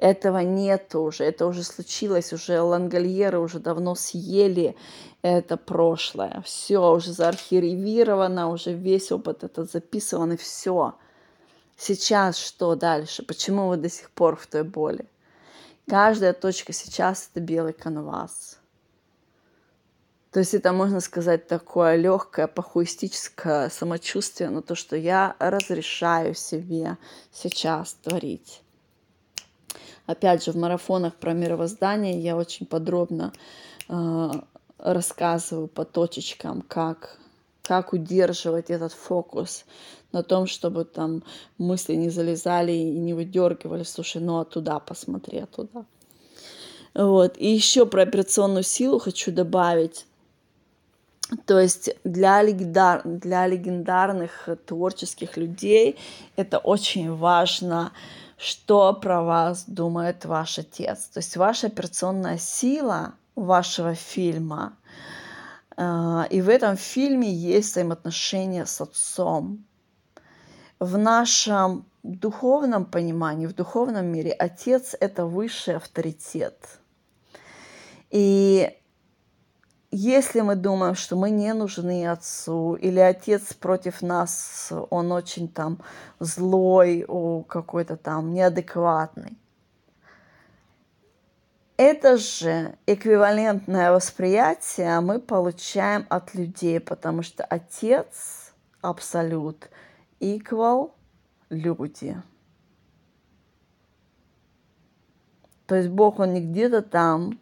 [0.00, 4.74] Этого нет уже, это уже случилось, уже лангольеры уже давно съели
[5.20, 6.42] это прошлое.
[6.42, 10.94] Все уже заархивировано, уже весь опыт этот записан, и все.
[11.76, 13.22] Сейчас что дальше?
[13.22, 15.04] Почему вы до сих пор в той боли?
[15.86, 18.58] Каждая точка сейчас это белый канвас.
[20.30, 26.96] То есть это, можно сказать, такое легкое похуистическое самочувствие на то, что я разрешаю себе
[27.32, 28.62] сейчас творить.
[30.10, 33.32] Опять же, в марафонах про мировоздание я очень подробно
[33.88, 34.30] э,
[34.78, 37.18] рассказываю по точечкам, как,
[37.62, 39.64] как удерживать этот фокус
[40.10, 41.22] на том, чтобы там
[41.58, 43.84] мысли не залезали и не выдергивали.
[43.84, 45.84] Слушай, ну а туда посмотри, а туда.
[46.94, 47.36] Вот.
[47.38, 50.06] И еще про операционную силу хочу добавить.
[51.46, 55.96] То есть для, легендар, для легендарных творческих людей
[56.34, 57.92] это очень важно
[58.40, 61.08] что про вас думает ваш отец.
[61.08, 64.78] То есть ваша операционная сила вашего фильма.
[65.76, 69.62] А, и в этом фильме есть взаимоотношения с отцом.
[70.78, 76.80] В нашем духовном понимании, в духовном мире отец– это высший авторитет.
[78.08, 78.74] И
[79.90, 85.80] если мы думаем, что мы не нужны отцу, или отец против нас, он очень там
[86.20, 87.04] злой,
[87.48, 89.36] какой-то там неадекватный,
[91.76, 98.52] это же эквивалентное восприятие мы получаем от людей, потому что отец
[98.82, 99.70] абсолют
[100.20, 100.92] equal
[101.48, 102.22] люди.
[105.66, 107.40] То есть Бог, он не где-то там,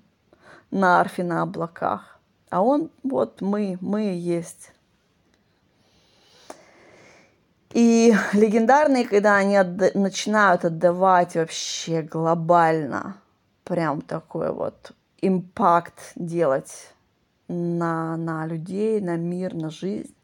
[0.71, 2.18] на арфе на облаках,
[2.51, 4.73] а он, вот мы, мы есть.
[7.73, 13.17] И легендарные, когда они отда- начинают отдавать вообще глобально,
[13.65, 16.95] прям такой вот импакт делать
[17.49, 20.15] на, на людей, на мир, на жизнь,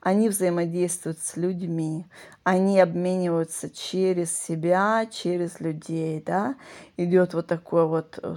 [0.00, 2.06] они взаимодействуют с людьми,
[2.44, 6.56] они обмениваются через себя, через людей, да,
[6.96, 8.36] идет вот такое вот э,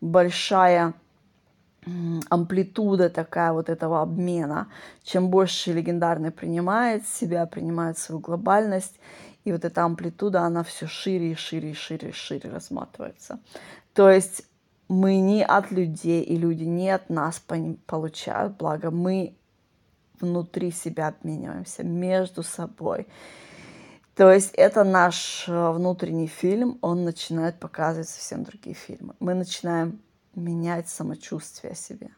[0.00, 0.94] большая
[2.28, 4.68] амплитуда такая вот этого обмена.
[5.02, 8.98] Чем больше легендарный принимает себя, принимает свою глобальность,
[9.44, 13.40] и вот эта амплитуда, она все шире и шире и шире и шире разматывается.
[13.94, 14.42] То есть
[14.88, 17.42] мы не от людей, и люди не от нас
[17.86, 18.90] получают благо.
[18.90, 19.34] Мы
[20.20, 23.06] внутри себя обмениваемся между собой.
[24.14, 29.14] То есть это наш э, внутренний фильм, он начинает показывать совсем другие фильмы.
[29.18, 29.98] Мы начинаем
[30.34, 32.10] менять самочувствие себе.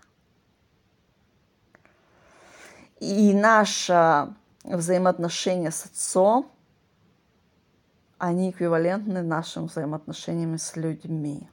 [3.00, 4.34] И наше
[4.64, 6.50] взаимоотношения с отцом,
[8.18, 11.48] они эквивалентны нашим взаимоотношениям с людьми.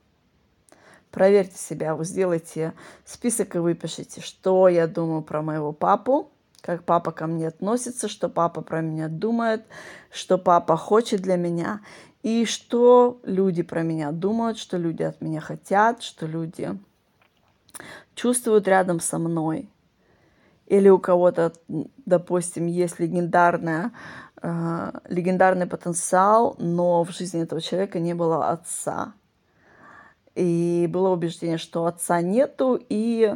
[1.10, 2.74] Проверьте себя, вы сделайте
[3.04, 6.32] список и выпишите, что я думаю про моего папу,
[6.62, 9.66] как папа ко мне относится, что папа про меня думает,
[10.12, 11.82] что папа хочет для меня,
[12.24, 16.78] и что люди про меня думают, что люди от меня хотят, что люди
[18.16, 19.70] чувствуют рядом со мной.
[20.68, 21.54] Или у кого-то,
[22.06, 23.92] допустим, есть легендарная,
[24.42, 29.14] э, легендарный потенциал, но в жизни этого человека не было отца–
[30.40, 33.36] и было убеждение, что отца нету, и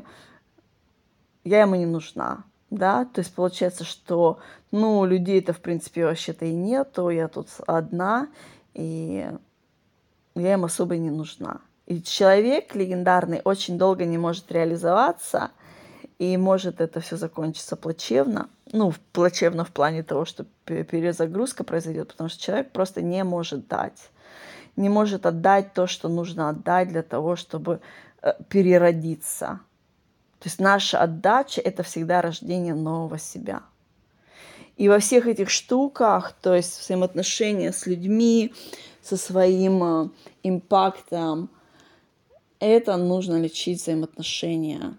[1.43, 2.45] я ему не нужна.
[2.69, 4.39] Да, то есть получается, что,
[4.71, 8.29] ну, людей-то, в принципе, вообще-то и нету, я тут одна,
[8.73, 9.29] и
[10.35, 11.61] я им особо не нужна.
[11.85, 15.51] И человек легендарный очень долго не может реализоваться,
[16.19, 18.49] и может это все закончиться плачевно.
[18.71, 24.09] Ну, плачевно в плане того, что перезагрузка произойдет, потому что человек просто не может дать
[24.75, 27.79] не может отдать то, что нужно отдать для того, чтобы
[28.21, 29.59] э, переродиться.
[30.39, 33.63] То есть наша отдача– это всегда рождение нового себя.
[34.77, 38.53] И во всех этих штуках, то есть взаимоотношения с людьми,
[39.01, 40.09] со своим э,
[40.43, 41.49] импактом,
[42.59, 44.97] это нужно лечить взаимоотношения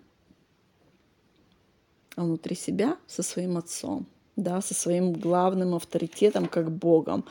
[2.17, 4.07] внутри себя со своим отцом
[4.37, 7.25] да, со своим главным авторитетом, как Богом.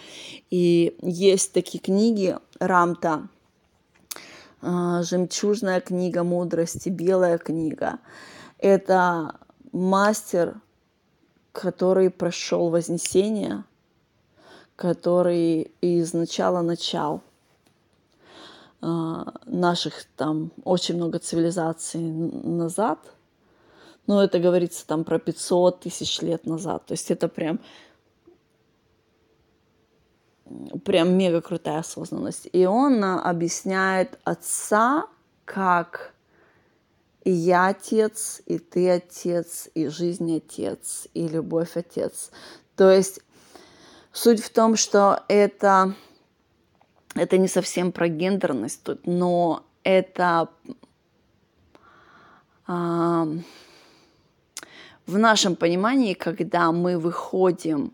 [0.50, 3.28] И есть такие книги Рамта,
[4.62, 8.00] а, «Жемчужная книга мудрости», «Белая книга».
[8.58, 9.36] Это
[9.74, 10.62] мастер,
[11.54, 13.64] который прошел Вознесение,
[14.76, 17.22] который из начала начал
[18.82, 23.00] а, наших там очень много цивилизаций назад–
[24.06, 26.86] ну, это говорится там про 500 тысяч лет назад.
[26.86, 27.60] То есть это прям
[30.84, 32.50] прям мега крутая осознанность.
[32.52, 35.08] И он объясняет отца
[35.46, 36.13] как
[37.24, 42.32] и я отец, и ты отец, и жизнь отец, и любовь отец.
[42.76, 43.22] То есть
[44.12, 45.96] суть в том, что это,
[47.16, 50.50] это не совсем про гендерность тут, но это
[52.68, 53.26] а,
[55.06, 57.94] в нашем понимании, когда мы выходим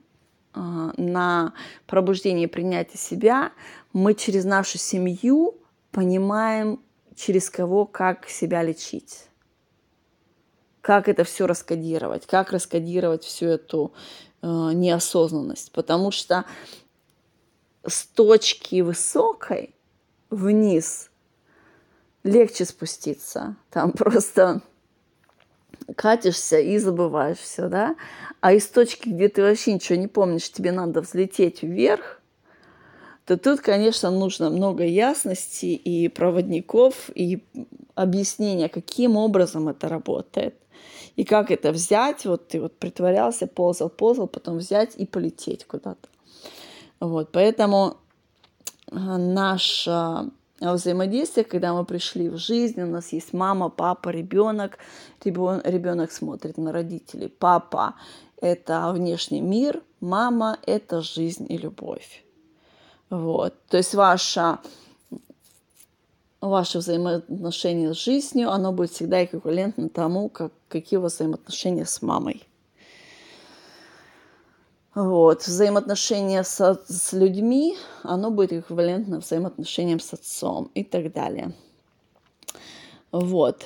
[0.54, 1.54] а, на
[1.86, 3.52] пробуждение и принятие себя,
[3.94, 5.56] мы через нашу семью
[5.92, 6.80] понимаем,
[7.20, 9.26] через кого как себя лечить.
[10.82, 13.92] Как это все раскодировать, как раскодировать всю эту
[14.42, 15.74] э, неосознанность.
[15.74, 16.46] Потому что
[17.86, 19.76] с точки высокой
[20.30, 21.10] вниз
[22.24, 23.58] легче спуститься.
[23.70, 24.62] Там просто
[25.98, 27.98] катишься и забываешь все, да?
[28.40, 32.19] А из точки, где ты вообще ничего не помнишь, тебе надо взлететь вверх,
[33.30, 37.44] то тут, конечно, нужно много ясности и проводников, и
[37.94, 40.56] объяснения, каким образом это работает.
[41.16, 46.10] И как это взять, вот ты вот притворялся, ползал, ползал, потом взять и полететь куда-то.
[47.00, 47.98] Вот, поэтому
[48.92, 54.80] а, наша взаимодействие, когда мы пришли в жизнь, у нас есть мама, папа, ребенок,
[55.24, 57.28] ребенок смотрит на родителей.
[57.28, 57.94] Папа–
[58.42, 62.24] это внешний мир, мама– это жизнь и любовь.
[63.10, 63.56] Вот.
[63.68, 64.60] То есть ваша,
[66.42, 72.02] ваше взаимоотношение с жизнью, оно будет всегда эквивалентно тому, как, какие у вас взаимоотношения с
[72.02, 72.44] мамой.
[74.94, 75.44] Вот.
[75.44, 81.54] Взаимоотношения с, с людьми, оно будет эквивалентно взаимоотношениям с отцом и так далее.
[83.12, 83.66] Вот.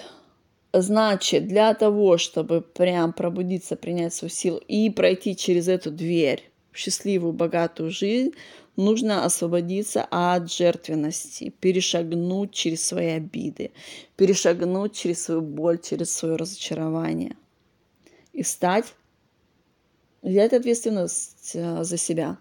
[0.71, 7.33] Значит, для того, чтобы прям пробудиться, принять свою силу и пройти через эту дверь счастливую,
[7.33, 8.33] богатую жизнь,
[8.75, 13.71] нужно освободиться от жертвенности, перешагнуть через свои обиды,
[14.15, 17.35] перешагнуть через свою боль, через свое разочарование
[18.33, 18.93] и стать
[20.21, 22.37] взять ответственность э, за себя,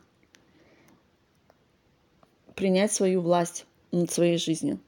[2.54, 4.80] принять свою власть над своей жизнью.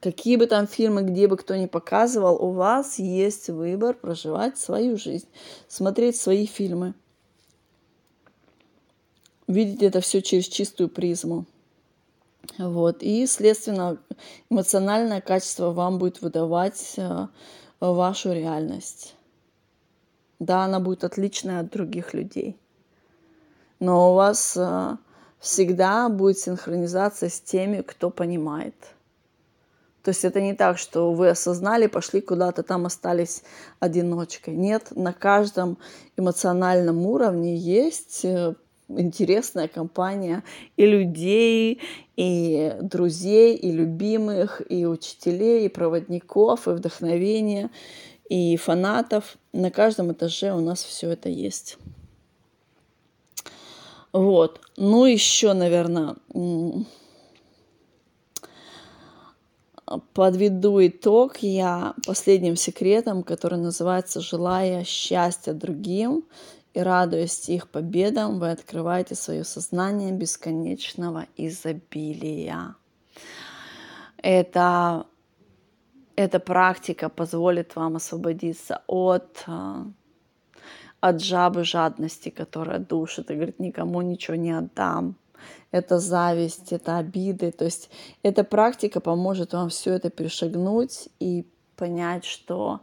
[0.00, 4.98] Какие бы там фильмы, где бы кто ни показывал, у вас есть выбор проживать свою
[4.98, 5.28] жизнь,
[5.66, 6.94] смотреть свои фильмы,
[9.46, 11.46] видеть это все через чистую призму.
[12.58, 13.02] Вот.
[13.02, 13.98] И, следственно,
[14.50, 17.26] эмоциональное качество вам будет выдавать э,
[17.80, 19.14] вашу реальность.
[20.38, 22.56] Да, она будет отличная от других людей.
[23.80, 24.96] Но у вас э,
[25.38, 28.74] всегда будет синхронизация с теми, кто понимает.
[30.02, 33.42] То есть это не так, что вы осознали, пошли куда-то, там остались
[33.80, 34.54] одиночкой.
[34.54, 35.78] Нет, на каждом
[36.18, 38.54] эмоциональном уровне есть э,
[38.88, 40.42] интересная компания
[40.76, 41.80] и людей,
[42.16, 47.70] и друзей, и любимых, и учителей, и проводников, и вдохновения,
[48.28, 49.36] и фанатов.
[49.52, 51.78] На каждом этаже у нас все это есть.
[54.12, 54.60] Вот.
[54.76, 56.14] Ну, еще, наверное,
[60.12, 66.24] подведу итог я последним секретом, который называется «Желая счастья другим
[66.74, 72.74] и радуясь их победам, вы открываете свое сознание бесконечного изобилия».
[74.18, 75.06] Это,
[76.16, 79.86] эта практика позволит вам освободиться от а,
[81.04, 85.16] от жабы жадности, которая душит и говорит, никому ничего не отдам.
[85.70, 87.52] Это зависть, это обиды.
[87.52, 87.90] То есть
[88.22, 91.46] эта практика поможет вам все это перешагнуть и
[91.76, 92.80] понять, что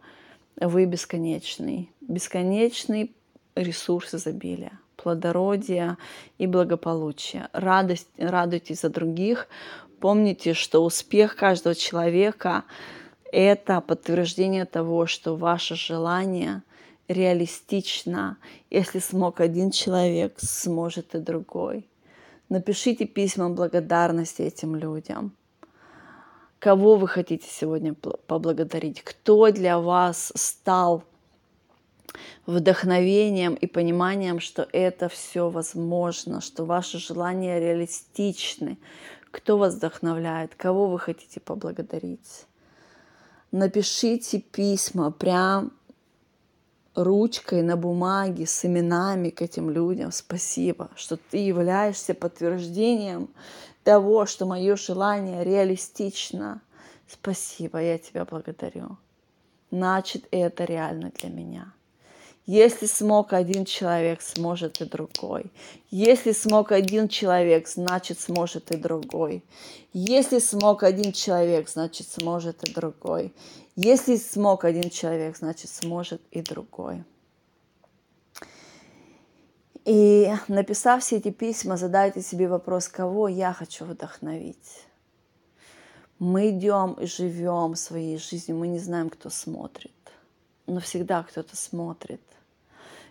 [0.55, 1.89] вы бесконечный.
[1.99, 3.15] Бесконечный
[3.55, 5.97] ресурс изобилия, плодородия
[6.37, 7.49] и благополучия.
[7.53, 9.47] Радость, радуйтесь за других.
[9.99, 12.63] Помните, что успех каждого человека–
[13.31, 16.63] это подтверждение того, что ваше желание–
[17.07, 18.37] реалистично.
[18.69, 21.87] Если смог один человек, сможет и другой.
[22.49, 25.35] Напишите письма благодарности этим людям.
[26.59, 29.01] Кого вы хотите сегодня поблагодарить?
[29.01, 31.03] Кто для вас стал
[32.45, 38.77] вдохновением и пониманием, что это все возможно, что ваши желания реалистичны?
[39.31, 40.55] Кто вас вдохновляет?
[40.55, 42.45] Кого вы хотите поблагодарить?
[43.51, 45.71] Напишите письма прям
[46.95, 50.11] ручкой на бумаге с именами к этим людям.
[50.11, 53.29] Спасибо, что ты являешься подтверждением
[53.83, 56.61] того, что мое желание реалистично.
[57.07, 58.97] Спасибо, я тебя благодарю.
[59.71, 61.73] Значит, это реально для меня.
[62.47, 65.51] Если смог один человек, сможет и другой.
[65.91, 69.43] Если смог один человек, значит сможет и другой.
[69.93, 73.33] Если смог один человек, значит сможет и другой.
[73.75, 77.03] Если смог один человек, значит сможет и другой.
[79.85, 84.85] И написав все эти письма, задайте себе вопрос, кого я хочу вдохновить.
[86.19, 89.91] Мы идем и живем своей жизнью, мы не знаем, кто смотрит,
[90.67, 92.21] но всегда кто-то смотрит.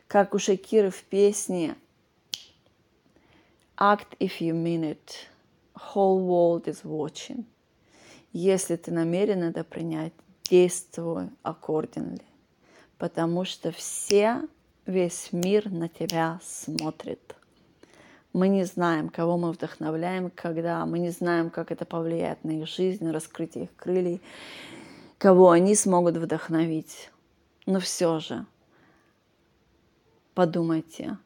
[0.07, 1.77] Как у Шакиры в песне
[3.79, 5.27] Act if you mean it,
[5.75, 7.45] whole world is watching.
[8.33, 10.13] Если ты намерен это принять,
[10.45, 12.23] действуй accordingly,
[12.99, 14.43] потому что все,
[14.87, 17.35] весь мир на тебя смотрит.
[18.33, 22.69] Мы не знаем, кого мы вдохновляем, когда мы не знаем, как это повлияет на их
[22.69, 24.21] жизнь, раскрытие их крыльев,
[25.19, 27.11] кого они смогут вдохновить.
[27.71, 28.47] Но все же
[30.35, 31.19] подумайте,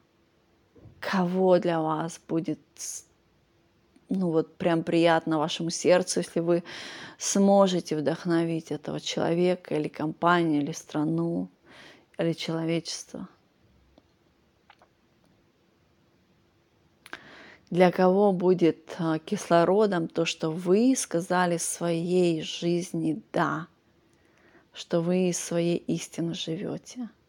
[0.99, 2.59] кого для вас будет
[4.09, 6.63] ну вот прям приятно вашему сердцу, если вы
[7.17, 11.49] сможете вдохновить этого человека или компанию, или страну,
[12.19, 13.27] или человечество.
[17.71, 23.65] Для кого будет а, кислородом то, что вы сказали своей жизни «да»,
[24.75, 27.09] что вы из своей истины живете–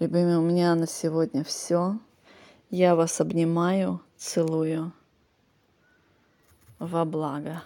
[0.00, 2.00] Любимые, у меня на сегодня все.
[2.68, 4.92] Я вас обнимаю, целую
[6.80, 7.62] во благо.